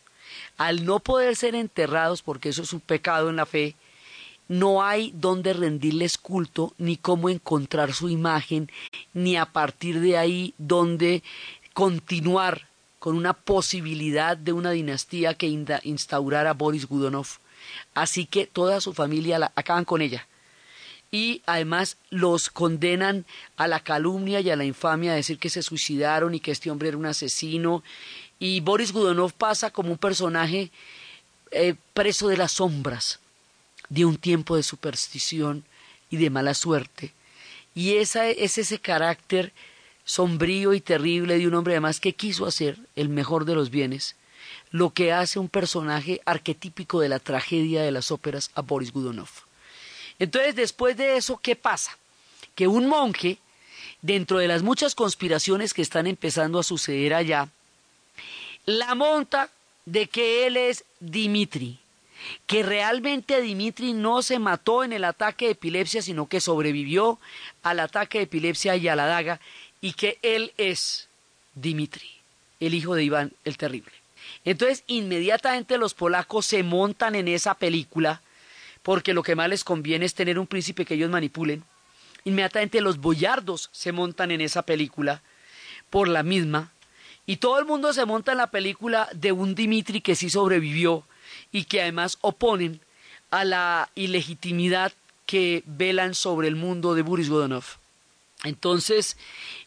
[0.56, 3.74] al no poder ser enterrados, porque eso es un pecado en la fe,
[4.48, 8.70] no hay donde rendirles culto, ni cómo encontrar su imagen,
[9.14, 11.22] ni a partir de ahí donde
[11.72, 17.26] continuar con una posibilidad de una dinastía que instaurara Boris Gudonov.
[17.94, 20.26] Así que toda su familia la, acaban con ella.
[21.10, 23.26] Y además los condenan
[23.56, 26.70] a la calumnia y a la infamia, a decir que se suicidaron y que este
[26.70, 27.82] hombre era un asesino.
[28.38, 30.70] Y Boris Gudonov pasa como un personaje
[31.50, 33.18] eh, preso de las sombras
[33.92, 35.64] de un tiempo de superstición
[36.08, 37.12] y de mala suerte.
[37.74, 39.52] Y esa es ese carácter
[40.06, 44.16] sombrío y terrible de un hombre además que quiso hacer el mejor de los bienes,
[44.70, 49.28] lo que hace un personaje arquetípico de la tragedia de las óperas a Boris Gudonov.
[50.18, 51.98] Entonces, después de eso, ¿qué pasa?
[52.54, 53.38] Que un monje,
[54.00, 57.50] dentro de las muchas conspiraciones que están empezando a suceder allá,
[58.64, 59.50] la monta
[59.84, 61.81] de que él es Dimitri,
[62.46, 67.18] que realmente Dimitri no se mató en el ataque de epilepsia, sino que sobrevivió
[67.62, 69.40] al ataque de epilepsia y a la daga,
[69.80, 71.08] y que él es
[71.54, 72.10] Dimitri,
[72.60, 73.92] el hijo de Iván el Terrible.
[74.44, 78.22] Entonces, inmediatamente los polacos se montan en esa película,
[78.82, 81.64] porque lo que más les conviene es tener un príncipe que ellos manipulen.
[82.24, 85.22] Inmediatamente los boyardos se montan en esa película
[85.90, 86.72] por la misma,
[87.26, 91.04] y todo el mundo se monta en la película de un Dimitri que sí sobrevivió
[91.50, 92.80] y que además oponen
[93.30, 94.92] a la ilegitimidad
[95.26, 97.64] que velan sobre el mundo de Boris Godunov.
[98.44, 99.16] Entonces,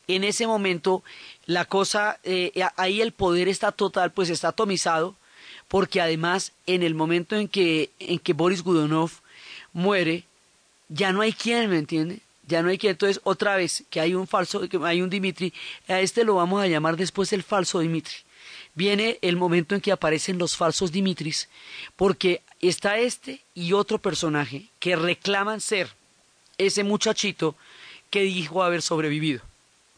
[0.08, 1.04] en ese momento,
[1.46, 5.16] la cosa, eh, ahí el poder está total, pues está atomizado,
[5.68, 9.12] porque además, en el momento en que, en que Boris Godunov
[9.74, 10.26] muere,
[10.90, 12.20] ya no hay quien, ¿me entiende?
[12.48, 12.92] Ya no hay quien.
[12.92, 15.54] Entonces, otra vez, que hay un falso, que hay un Dimitri,
[15.88, 18.16] a este lo vamos a llamar después el falso Dimitri.
[18.76, 21.48] Viene el momento en que aparecen los falsos Dimitris,
[21.96, 25.90] porque está este y otro personaje que reclaman ser
[26.58, 27.56] ese muchachito
[28.10, 29.42] que dijo haber sobrevivido,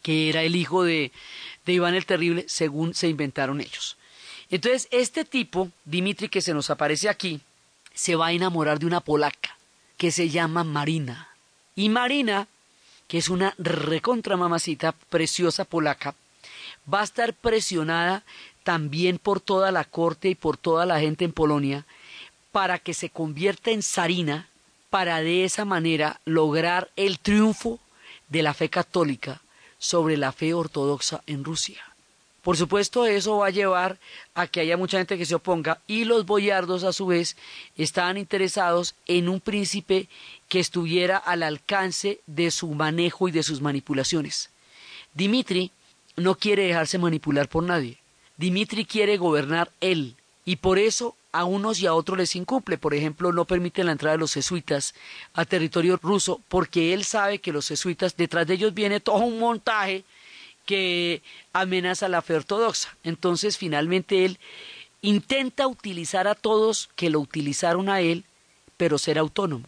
[0.02, 1.12] que era el hijo de,
[1.66, 3.98] de Iván el Terrible, según se inventaron ellos.
[4.50, 7.42] Entonces, este tipo, Dimitri, que se nos aparece aquí,
[7.94, 9.58] se va a enamorar de una polaca
[9.98, 11.30] que se llama Marina.
[11.76, 12.48] Y Marina,
[13.08, 16.16] que es una recontramamacita preciosa polaca,
[16.92, 18.24] va a estar presionada
[18.68, 21.86] también por toda la corte y por toda la gente en Polonia
[22.52, 24.50] para que se convierta en zarina
[24.90, 27.80] para de esa manera lograr el triunfo
[28.28, 29.40] de la fe católica
[29.80, 31.82] sobre la fe ortodoxa en Rusia.
[32.42, 34.00] Por supuesto, eso va a llevar
[34.36, 37.38] a que haya mucha gente que se oponga y los boyardos a su vez
[37.78, 40.10] estaban interesados en un príncipe
[40.50, 44.50] que estuviera al alcance de su manejo y de sus manipulaciones.
[45.14, 45.72] Dimitri
[46.18, 47.98] no quiere dejarse manipular por nadie.
[48.38, 52.78] Dimitri quiere gobernar él y por eso a unos y a otros les incumple.
[52.78, 54.96] Por ejemplo, no permite la entrada de los jesuitas
[55.34, 59.40] a territorio ruso porque él sabe que los jesuitas, detrás de ellos viene todo un
[59.40, 60.04] montaje
[60.66, 61.22] que
[61.54, 62.96] amenaza la fe ortodoxa.
[63.04, 64.40] Entonces, finalmente, él
[65.02, 68.26] intenta utilizar a todos que lo utilizaron a él,
[68.76, 69.66] pero ser autónomo.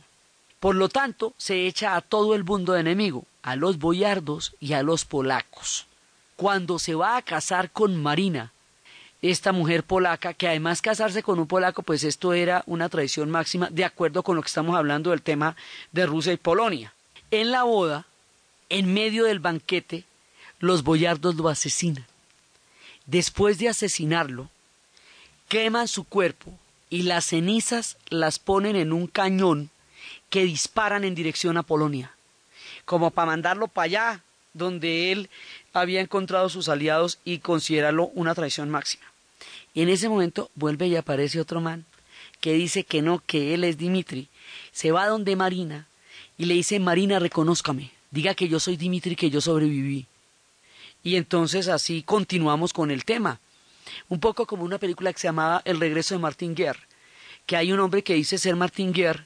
[0.59, 4.73] Por lo tanto, se echa a todo el mundo de enemigo, a los boyardos y
[4.73, 5.87] a los polacos.
[6.35, 8.51] Cuando se va a casar con Marina,
[9.21, 13.67] esta mujer polaca, que además casarse con un polaco, pues esto era una tradición máxima,
[13.69, 15.55] de acuerdo con lo que estamos hablando del tema
[15.91, 16.93] de Rusia y Polonia.
[17.31, 18.05] En la boda,
[18.69, 20.05] en medio del banquete,
[20.59, 22.05] los boyardos lo asesinan.
[23.05, 24.49] Después de asesinarlo,
[25.47, 26.57] queman su cuerpo
[26.89, 29.69] y las cenizas las ponen en un cañón
[30.29, 32.11] que disparan en dirección a Polonia,
[32.85, 35.29] como para mandarlo para allá, donde él
[35.73, 39.05] había encontrado sus aliados y considerarlo una traición máxima.
[39.73, 41.85] Y en ese momento vuelve y aparece otro man
[42.41, 44.29] que dice que no, que él es Dimitri.
[44.71, 45.87] Se va donde Marina
[46.37, 50.05] y le dice, Marina, reconózcame, diga que yo soy Dimitri, que yo sobreviví.
[51.03, 53.39] Y entonces así continuamos con el tema.
[54.07, 56.81] Un poco como una película que se llamaba El regreso de Martin Guerre,
[57.45, 59.25] que hay un hombre que dice ser Martin Guerre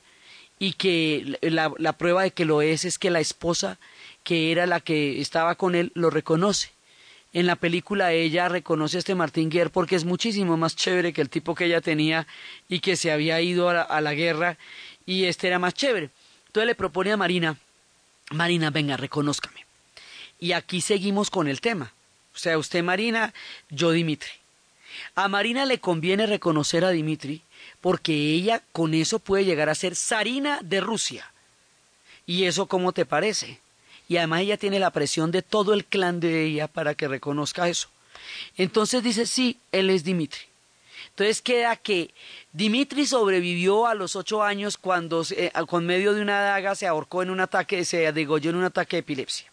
[0.60, 3.80] y que la, la prueba de que lo es es que la esposa
[4.24, 6.72] que era la que estaba con él, lo reconoce.
[7.34, 11.22] En la película ella reconoce a este Martín Guerre porque es muchísimo más chévere que
[11.22, 12.28] el tipo que ella tenía
[12.70, 14.58] y que se había ido a la, guerra
[15.08, 16.12] y este era más chévere.
[16.48, 17.58] Entonces le propone a Marina,
[18.30, 19.66] Marina, venga, reconózcame.
[20.40, 21.94] Y aquí seguimos con el tema.
[22.36, 23.34] O sea, usted Marina,
[23.70, 24.32] yo Dimitri.
[25.16, 27.42] A Marina le conviene reconocer a Dimitri
[27.82, 31.32] porque ella con eso puede llegar a ser zarina de Rusia.
[32.28, 33.60] ¿Y eso cómo te parece?
[34.08, 37.70] Y además ella tiene la presión de todo el clan de ella para que reconozca
[37.70, 37.89] eso.
[38.58, 40.41] Entonces dice, sí, él es Dimitri.
[41.10, 42.14] Entonces queda que
[42.54, 47.22] Dimitri sobrevivió a los ocho años cuando eh, con medio de una daga se ahorcó
[47.22, 49.51] en un ataque, se degolló en un ataque de epilepsia.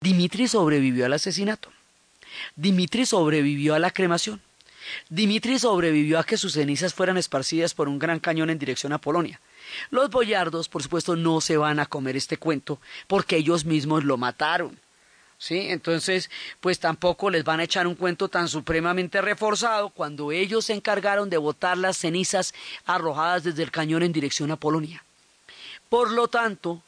[0.00, 1.70] Dimitri sobrevivió al asesinato.
[2.56, 4.40] Dimitri sobrevivió a la cremación.
[5.08, 8.98] Dimitri sobrevivió a que sus cenizas fueran esparcidas por un gran cañón en dirección a
[8.98, 9.40] Polonia.
[9.90, 14.16] Los boyardos, por supuesto, no se van a comer este cuento porque ellos mismos lo
[14.16, 14.78] mataron.
[15.36, 15.66] ¿Sí?
[15.68, 20.72] Entonces, pues tampoco les van a echar un cuento tan supremamente reforzado cuando ellos se
[20.72, 22.54] encargaron de botar las cenizas
[22.86, 25.04] arrojadas desde el cañón en dirección a Polonia.
[25.88, 26.82] Por lo tanto,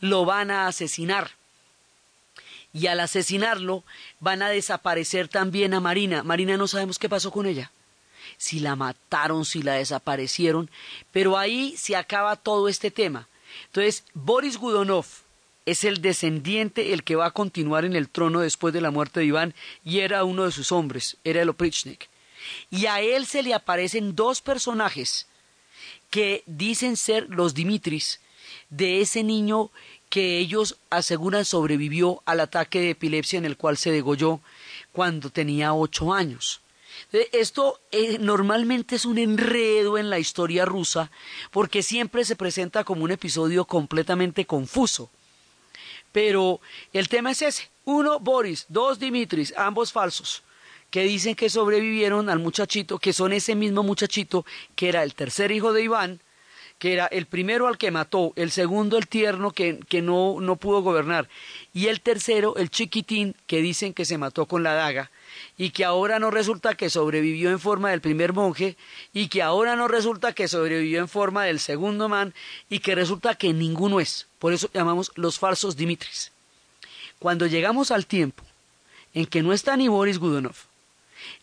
[0.00, 1.32] lo van a asesinar
[2.72, 3.84] y al asesinarlo
[4.20, 6.22] van a desaparecer también a Marina.
[6.22, 7.70] Marina no sabemos qué pasó con ella.
[8.36, 10.70] Si la mataron, si la desaparecieron,
[11.12, 13.28] pero ahí se acaba todo este tema.
[13.66, 15.06] Entonces, Boris Gudonov
[15.66, 19.20] es el descendiente, el que va a continuar en el trono después de la muerte
[19.20, 19.54] de Iván,
[19.84, 22.08] y era uno de sus hombres, era el Oprichnik.
[22.70, 25.26] Y a él se le aparecen dos personajes
[26.10, 28.20] que dicen ser los Dimitris,
[28.68, 29.70] de ese niño
[30.08, 34.40] que ellos aseguran sobrevivió al ataque de epilepsia en el cual se degolló
[34.92, 36.60] cuando tenía ocho años.
[37.32, 41.10] Esto eh, normalmente es un enredo en la historia rusa
[41.50, 45.10] porque siempre se presenta como un episodio completamente confuso.
[46.12, 46.60] Pero
[46.92, 47.70] el tema es ese.
[47.84, 50.42] Uno, Boris, dos, Dimitris, ambos falsos,
[50.90, 54.44] que dicen que sobrevivieron al muchachito, que son ese mismo muchachito
[54.74, 56.20] que era el tercer hijo de Iván,
[56.80, 60.56] que era el primero al que mató, el segundo el tierno que, que no, no
[60.56, 61.28] pudo gobernar,
[61.74, 65.10] y el tercero el chiquitín que dicen que se mató con la daga,
[65.58, 68.78] y que ahora no resulta que sobrevivió en forma del primer monje,
[69.12, 72.32] y que ahora no resulta que sobrevivió en forma del segundo man,
[72.70, 74.26] y que resulta que ninguno es.
[74.38, 76.32] Por eso llamamos los falsos Dimitris.
[77.18, 78.42] Cuando llegamos al tiempo
[79.12, 80.56] en que no está ni Boris Gudonov,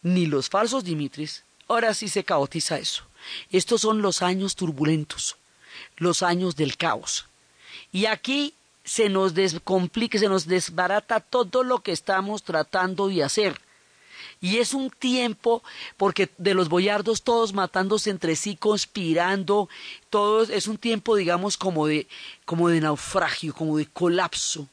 [0.01, 3.03] ni los falsos Dimitris, ahora sí se caotiza eso.
[3.51, 5.37] Estos son los años turbulentos,
[5.97, 7.25] los años del caos.
[7.91, 8.53] Y aquí
[8.83, 13.59] se nos descomplica, se nos desbarata todo lo que estamos tratando de hacer.
[14.39, 15.63] Y es un tiempo,
[15.97, 19.67] porque de los boyardos todos matándose entre sí, conspirando,
[20.09, 22.07] todos, es un tiempo, digamos, como de,
[22.45, 24.67] como de naufragio, como de colapso,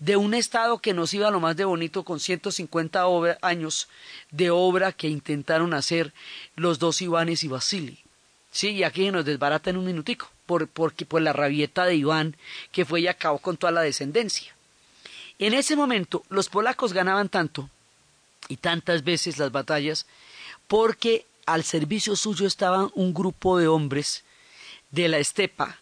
[0.00, 3.04] de un estado que nos iba lo más de bonito con 150
[3.42, 3.88] años
[4.30, 6.12] de obra que intentaron hacer
[6.56, 7.98] los dos Ivanes y Basili.
[8.50, 12.36] Sí, y aquí nos desbarata en un minutico, por, porque, por la rabieta de Iván,
[12.72, 14.54] que fue y acabó con toda la descendencia.
[15.38, 17.70] En ese momento, los polacos ganaban tanto
[18.48, 20.06] y tantas veces las batallas,
[20.66, 24.24] porque al servicio suyo estaban un grupo de hombres
[24.90, 25.78] de la estepa,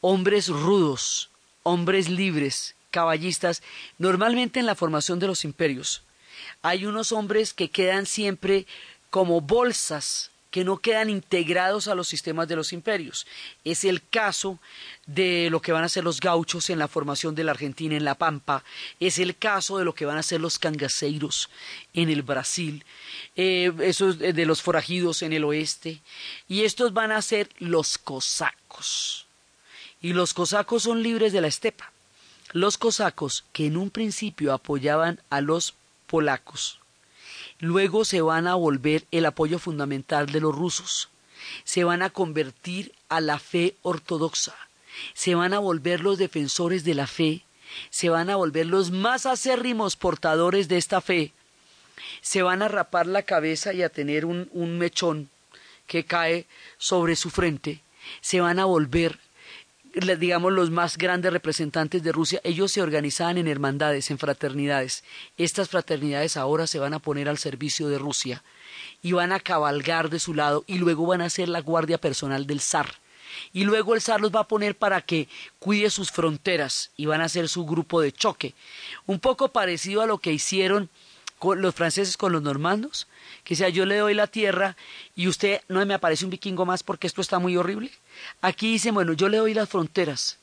[0.00, 1.30] hombres rudos,
[1.62, 3.60] hombres libres, caballistas,
[3.98, 6.02] normalmente en la formación de los imperios.
[6.62, 8.66] Hay unos hombres que quedan siempre
[9.10, 13.26] como bolsas que no quedan integrados a los sistemas de los imperios.
[13.64, 14.60] Es el caso
[15.04, 18.04] de lo que van a ser los gauchos en la formación de la Argentina en
[18.04, 18.62] la Pampa,
[19.00, 21.50] es el caso de lo que van a ser los cangaceiros
[21.92, 22.84] en el Brasil,
[23.34, 25.98] eh, esos de los forajidos en el oeste,
[26.46, 29.26] y estos van a ser los cosacos.
[30.00, 31.93] Y los cosacos son libres de la estepa.
[32.54, 35.74] Los cosacos, que en un principio apoyaban a los
[36.06, 36.78] polacos,
[37.58, 41.08] luego se van a volver el apoyo fundamental de los rusos,
[41.64, 44.54] se van a convertir a la fe ortodoxa,
[45.14, 47.42] se van a volver los defensores de la fe,
[47.90, 51.32] se van a volver los más acérrimos portadores de esta fe,
[52.20, 55.28] se van a rapar la cabeza y a tener un, un mechón
[55.88, 56.46] que cae
[56.78, 57.80] sobre su frente,
[58.20, 59.18] se van a volver
[59.94, 65.04] digamos, los más grandes representantes de Rusia, ellos se organizaban en hermandades, en fraternidades.
[65.36, 68.42] Estas fraternidades ahora se van a poner al servicio de Rusia
[69.02, 72.46] y van a cabalgar de su lado y luego van a ser la guardia personal
[72.46, 72.94] del zar.
[73.52, 75.28] Y luego el zar los va a poner para que
[75.58, 78.54] cuide sus fronteras y van a ser su grupo de choque.
[79.06, 80.88] Un poco parecido a lo que hicieron
[81.40, 83.06] los franceses con los normandos,
[83.44, 84.76] que sea yo le doy la tierra
[85.14, 87.90] y usted no me aparece un vikingo más porque esto está muy horrible.
[88.40, 90.38] Aquí dice, bueno, yo le doy las fronteras,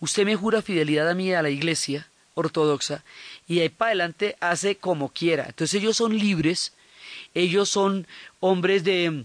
[0.00, 3.04] usted me jura fidelidad a mí a la iglesia ortodoxa
[3.46, 5.46] y ahí para adelante hace como quiera.
[5.48, 6.72] Entonces ellos son libres,
[7.34, 8.06] ellos son
[8.40, 9.24] hombres de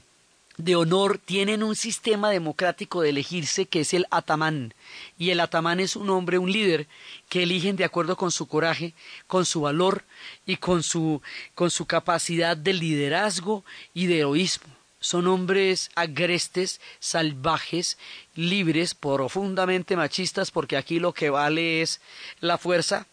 [0.58, 4.74] de honor tienen un sistema democrático de elegirse que es el atamán.
[5.18, 6.88] Y el atamán es un hombre, un líder,
[7.30, 8.94] que eligen de acuerdo con su coraje,
[9.28, 10.04] con su valor
[10.46, 11.22] y con su,
[11.54, 14.74] con su capacidad de liderazgo y de heroísmo.
[15.00, 18.00] Son hombres agrestes, salvajes,
[18.36, 22.02] libres, profundamente machistas, porque aquí lo que vale es
[22.42, 23.06] la fuerza.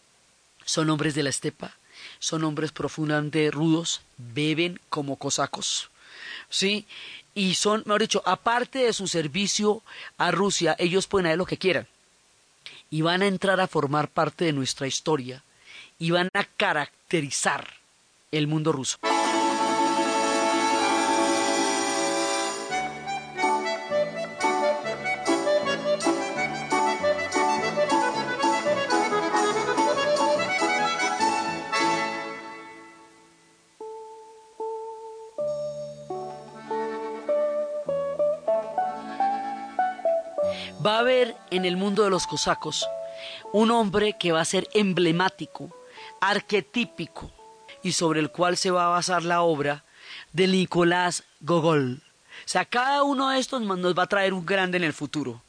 [0.65, 1.77] Son hombres de la estepa,
[2.17, 5.91] son hombres profundamente rudos, beben como cosacos
[6.49, 6.85] ¿sí?
[7.35, 9.83] Y son, mejor dicho, aparte de su servicio
[10.17, 11.87] a Rusia, ellos pueden hacer lo que quieran.
[12.89, 15.43] Y van a entrar a formar parte de nuestra historia
[15.99, 17.67] y van a caracterizar
[18.31, 18.97] el mundo ruso.
[40.85, 42.85] Va a haber en el mundo de los cosacos
[43.53, 45.75] un hombre que va a ser emblemático,
[46.19, 47.31] arquetípico,
[47.81, 49.83] y sobre el cual se va a basar la obra
[50.33, 52.01] de Nicolás Gogol.
[52.45, 55.41] O sea, cada uno de estos nos va a traer un grande en el futuro.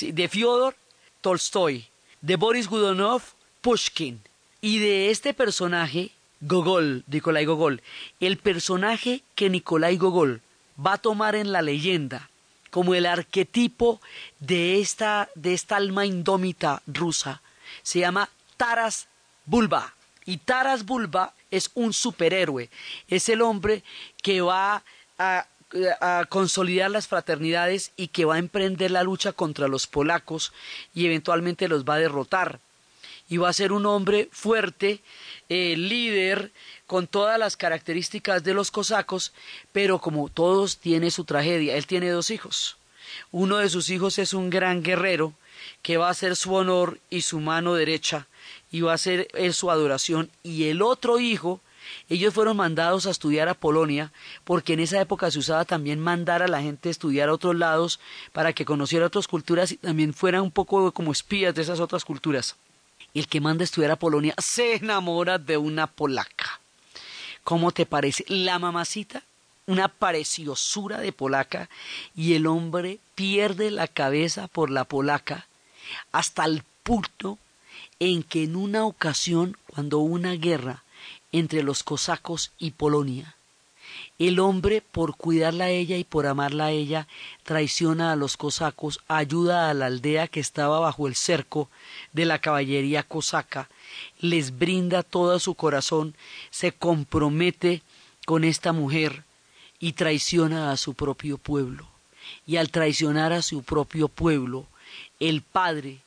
[0.00, 0.74] De Fyodor
[1.20, 1.86] Tolstoy,
[2.20, 3.22] de Boris Godunov,
[3.60, 4.20] Pushkin.
[4.60, 6.10] Y de este personaje,
[6.40, 7.82] Gogol, Nicolai Gogol,
[8.20, 10.40] el personaje que Nicolai Gogol
[10.84, 12.30] va a tomar en la leyenda
[12.74, 14.00] como el arquetipo
[14.40, 17.40] de esta, de esta alma indómita rusa.
[17.84, 19.06] Se llama Taras
[19.46, 19.94] Bulba.
[20.24, 22.68] Y Taras Bulba es un superhéroe.
[23.06, 23.84] Es el hombre
[24.24, 24.82] que va
[25.20, 25.46] a,
[26.00, 30.52] a, consolidar las fraternidades y que va a emprender la lucha contra los polacos
[30.92, 32.58] y eventualmente los va a derrotar.
[33.28, 35.00] Y va a ser un hombre fuerte,
[35.48, 36.52] eh, líder,
[36.86, 39.32] con todas las características de los cosacos,
[39.72, 41.76] pero como todos tiene su tragedia.
[41.76, 42.76] Él tiene dos hijos.
[43.32, 45.34] Uno de sus hijos es un gran guerrero
[45.82, 48.26] que va a ser su honor y su mano derecha
[48.70, 50.30] y va a ser su adoración.
[50.42, 51.60] Y el otro hijo,
[52.08, 54.12] ellos fueron mandados a estudiar a Polonia,
[54.44, 57.56] porque en esa época se usaba también mandar a la gente a estudiar a otros
[57.56, 58.00] lados
[58.32, 62.04] para que conociera otras culturas y también fueran un poco como espías de esas otras
[62.04, 62.56] culturas.
[63.14, 66.60] El que manda estudiar a Polonia se enamora de una polaca.
[67.44, 68.24] ¿Cómo te parece?
[68.28, 69.22] La mamacita,
[69.66, 71.70] una preciosura de polaca,
[72.16, 75.46] y el hombre pierde la cabeza por la polaca
[76.12, 77.38] hasta el punto
[78.00, 80.82] en que en una ocasión, cuando hubo una guerra
[81.32, 83.36] entre los cosacos y Polonia,
[84.18, 87.08] el hombre, por cuidarla a ella y por amarla a ella,
[87.42, 91.68] traiciona a los cosacos, ayuda a la aldea que estaba bajo el cerco
[92.12, 93.68] de la caballería cosaca,
[94.20, 96.14] les brinda todo su corazón,
[96.50, 97.82] se compromete
[98.24, 99.24] con esta mujer
[99.80, 101.88] y traiciona a su propio pueblo.
[102.46, 104.66] Y al traicionar a su propio pueblo,
[105.20, 105.98] el padre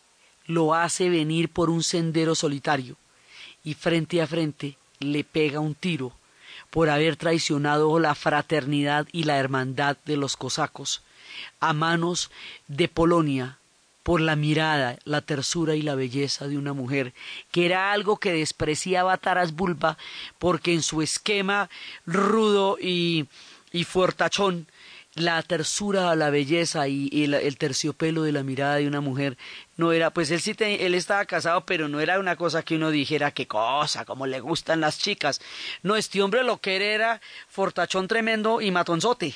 [0.45, 2.95] lo hace venir por un sendero solitario
[3.63, 6.13] y frente a frente le pega un tiro
[6.69, 11.01] por haber traicionado la fraternidad y la hermandad de los cosacos,
[11.59, 12.31] a manos
[12.67, 13.57] de Polonia,
[14.03, 17.13] por la mirada, la tersura y la belleza de una mujer,
[17.51, 19.97] que era algo que despreciaba Taras Bulba,
[20.39, 21.69] porque en su esquema
[22.05, 23.27] rudo y,
[23.73, 24.67] y fuertachón
[25.17, 29.37] la tersura, la belleza y, el, terciopelo de la mirada de una mujer
[29.75, 32.91] no era, pues él sí él estaba casado, pero no era una cosa que uno
[32.91, 35.41] dijera qué cosa, como le gustan las chicas.
[35.83, 39.35] No, este hombre lo que era fortachón tremendo y matonzote.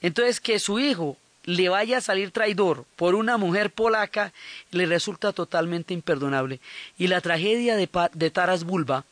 [0.00, 4.32] Entonces que su hijo le vaya a salir traidor por una mujer polaca
[4.70, 6.60] le resulta totalmente imperdonable.
[6.98, 9.04] Y la tragedia de, de Taras Bulba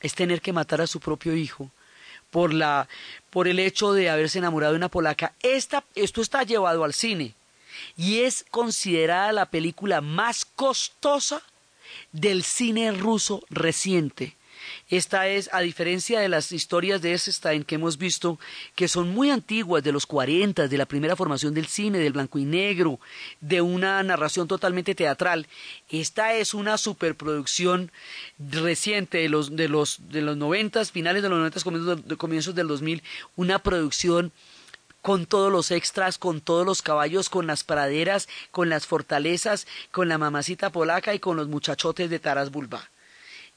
[0.00, 1.70] es tener que matar a su propio hijo
[2.30, 2.88] por, la,
[3.30, 5.34] por el hecho de haberse enamorado de una polaca.
[5.42, 7.34] Esta, esto está llevado al cine
[7.96, 11.42] y es considerada la película más costosa
[12.12, 14.36] del cine ruso reciente.
[14.88, 18.38] Esta es, a diferencia de las historias de Eisenstein que hemos visto,
[18.74, 22.38] que son muy antiguas, de los 40, de la primera formación del cine, del blanco
[22.38, 23.00] y negro,
[23.40, 25.46] de una narración totalmente teatral,
[25.88, 27.92] esta es una superproducción
[28.38, 32.68] reciente de los, de los, de los 90, finales de los 90, comienzos, comienzos del
[32.68, 33.02] 2000,
[33.36, 34.32] una producción
[35.02, 40.08] con todos los extras, con todos los caballos, con las praderas, con las fortalezas, con
[40.08, 42.90] la mamacita polaca y con los muchachotes de Taras Bulba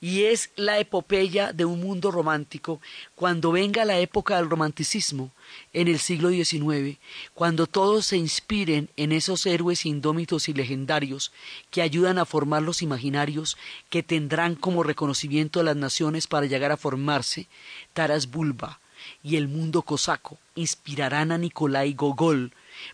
[0.04, 2.82] y es la epopeya de un mundo romántico
[3.16, 5.32] cuando venga la época del romanticismo
[5.72, 6.98] en el siglo XIX,
[7.34, 11.32] cuando todos se inspiren en esos héroes indómitos y legendarios
[11.72, 13.56] que ayudan a formar los imaginarios
[13.90, 17.48] que tendrán como reconocimiento a las naciones para llegar a formarse,
[17.94, 18.82] Taras Bulba
[19.24, 20.38] y el mundo cosaco.
[20.56, 22.52] Inspirarán a Nikolai Gogol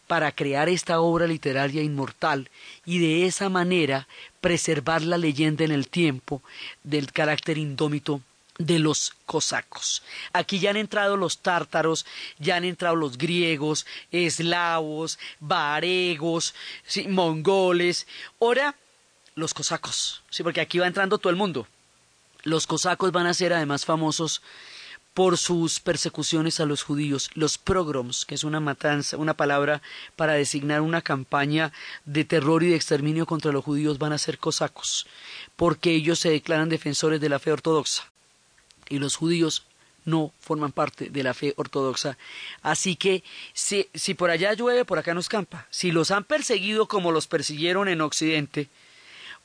[0.08, 2.50] para crear esta obra literaria inmortal
[2.86, 4.08] y de esa manera
[4.42, 6.42] preservar la leyenda en el tiempo
[6.84, 8.22] del carácter indómito
[8.60, 10.04] de los cosacos.
[10.34, 12.06] Aquí ya han entrado los tártaros,
[12.38, 16.54] ya han entrado los griegos, eslavos, varegos,
[17.08, 18.06] mongoles.
[18.40, 18.76] Ahora,
[19.36, 21.68] los cosacos, sí, porque aquí va entrando todo el mundo.
[22.44, 24.42] Los cosacos van a ser además famosos
[25.20, 29.82] por sus persecuciones a los judíos, los pogroms, que es una matanza, una palabra
[30.16, 31.74] para designar una campaña
[32.06, 35.08] de terror y de exterminio contra los judíos, van a ser cosacos,
[35.58, 38.10] porque ellos se declaran defensores de la fe ortodoxa
[38.88, 39.66] y los judíos
[40.06, 42.18] no forman parte de la fe ortodoxa.
[42.62, 45.68] Así que si, si por allá llueve, por acá no escampa.
[45.70, 48.70] Si los han perseguido como los persiguieron en Occidente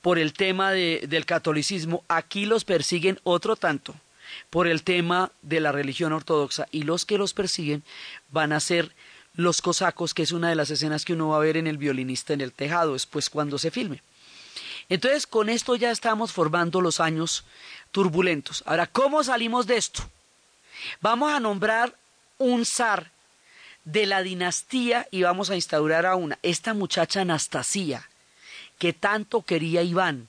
[0.03, 3.97] por el tema del catolicismo, aquí los persiguen otro tanto
[4.51, 7.83] por el tema de la religión ortodoxa y los que los persiguen
[8.31, 8.93] van a ser
[9.35, 11.79] los cosacos, que es una de las escenas que uno va a ver en el
[11.79, 14.03] violinista en el tejado después cuando se filme.
[14.89, 17.45] Entonces, con esto ya estamos formando los años
[17.91, 18.63] turbulentos.
[18.67, 20.03] Ahora, ¿cómo salimos de esto?
[21.01, 21.95] Vamos a nombrar
[22.39, 23.11] un zar
[23.85, 28.09] de la dinastía y vamos a instaurar a una, esta muchacha Anastasia,
[28.79, 30.29] que tanto quería Iván,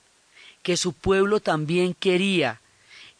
[0.62, 2.60] que su pueblo también quería,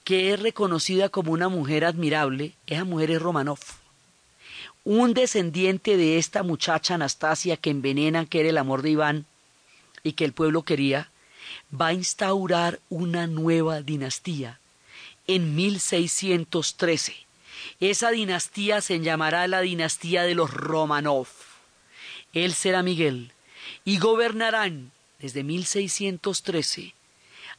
[0.07, 3.59] que es reconocida como una mujer admirable, esa mujer es Romanov.
[4.85, 9.27] Un descendiente de esta muchacha Anastasia que envenenan, que era el amor de Iván
[10.05, 11.11] y que el pueblo quería,
[11.73, 14.61] va a instaurar una nueva dinastía
[15.27, 17.17] en 1613.
[17.81, 21.27] Esa dinastía se llamará la dinastía de los Romanov.
[22.33, 23.33] Él será Miguel
[23.85, 26.95] y gobernarán desde 1613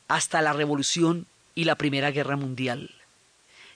[0.07, 1.27] hasta la Revolución
[1.57, 2.91] y la Primera Guerra Mundial.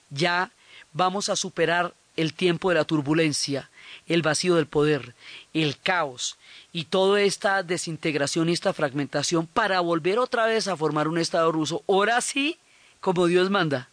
[0.08, 0.52] Ya
[0.92, 3.70] vamos a superar el tiempo de la turbulencia,
[4.06, 5.16] el vacío del poder,
[5.52, 6.36] el caos
[6.72, 11.50] y toda esta desintegración y esta fragmentación para volver otra vez a formar un Estado
[11.50, 12.56] ruso, ahora sí,
[13.00, 13.88] como Dios manda,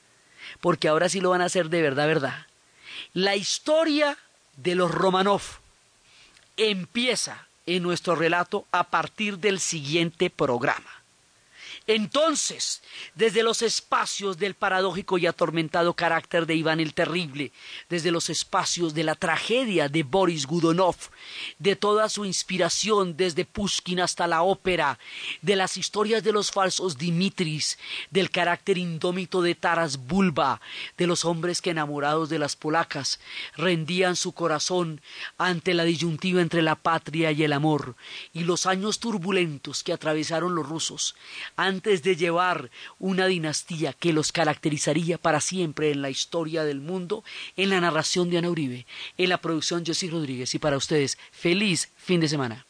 [0.61, 2.45] porque ahora sí lo van a hacer de verdad, verdad.
[3.13, 4.19] La historia
[4.57, 5.41] de los Romanov
[6.57, 10.98] empieza en nuestro relato a partir del siguiente programa.
[11.89, 12.83] Entonces,
[13.15, 17.51] desde los espacios del paradójico y atormentado carácter de Iván el Terrible,
[17.89, 20.97] desde los espacios de la tragedia de Boris Gudonov,
[21.57, 24.99] de toda su inspiración desde Pushkin hasta la ópera,
[25.41, 27.79] de las historias de los falsos Dimitris,
[28.11, 30.61] del carácter indómito de Taras Bulba,
[30.95, 33.19] de los hombres que enamorados de las polacas
[33.57, 35.01] rendían su corazón
[35.39, 37.95] ante la disyuntiva entre la patria y el amor,
[38.31, 41.15] y los años turbulentos que atravesaron los rusos
[41.79, 47.23] antes de llevar una dinastía que los caracterizaría para siempre en la historia del mundo,
[47.55, 48.85] en la narración de Ana Uribe,
[49.17, 52.68] en la producción Jessy Rodríguez y para ustedes, feliz fin de semana.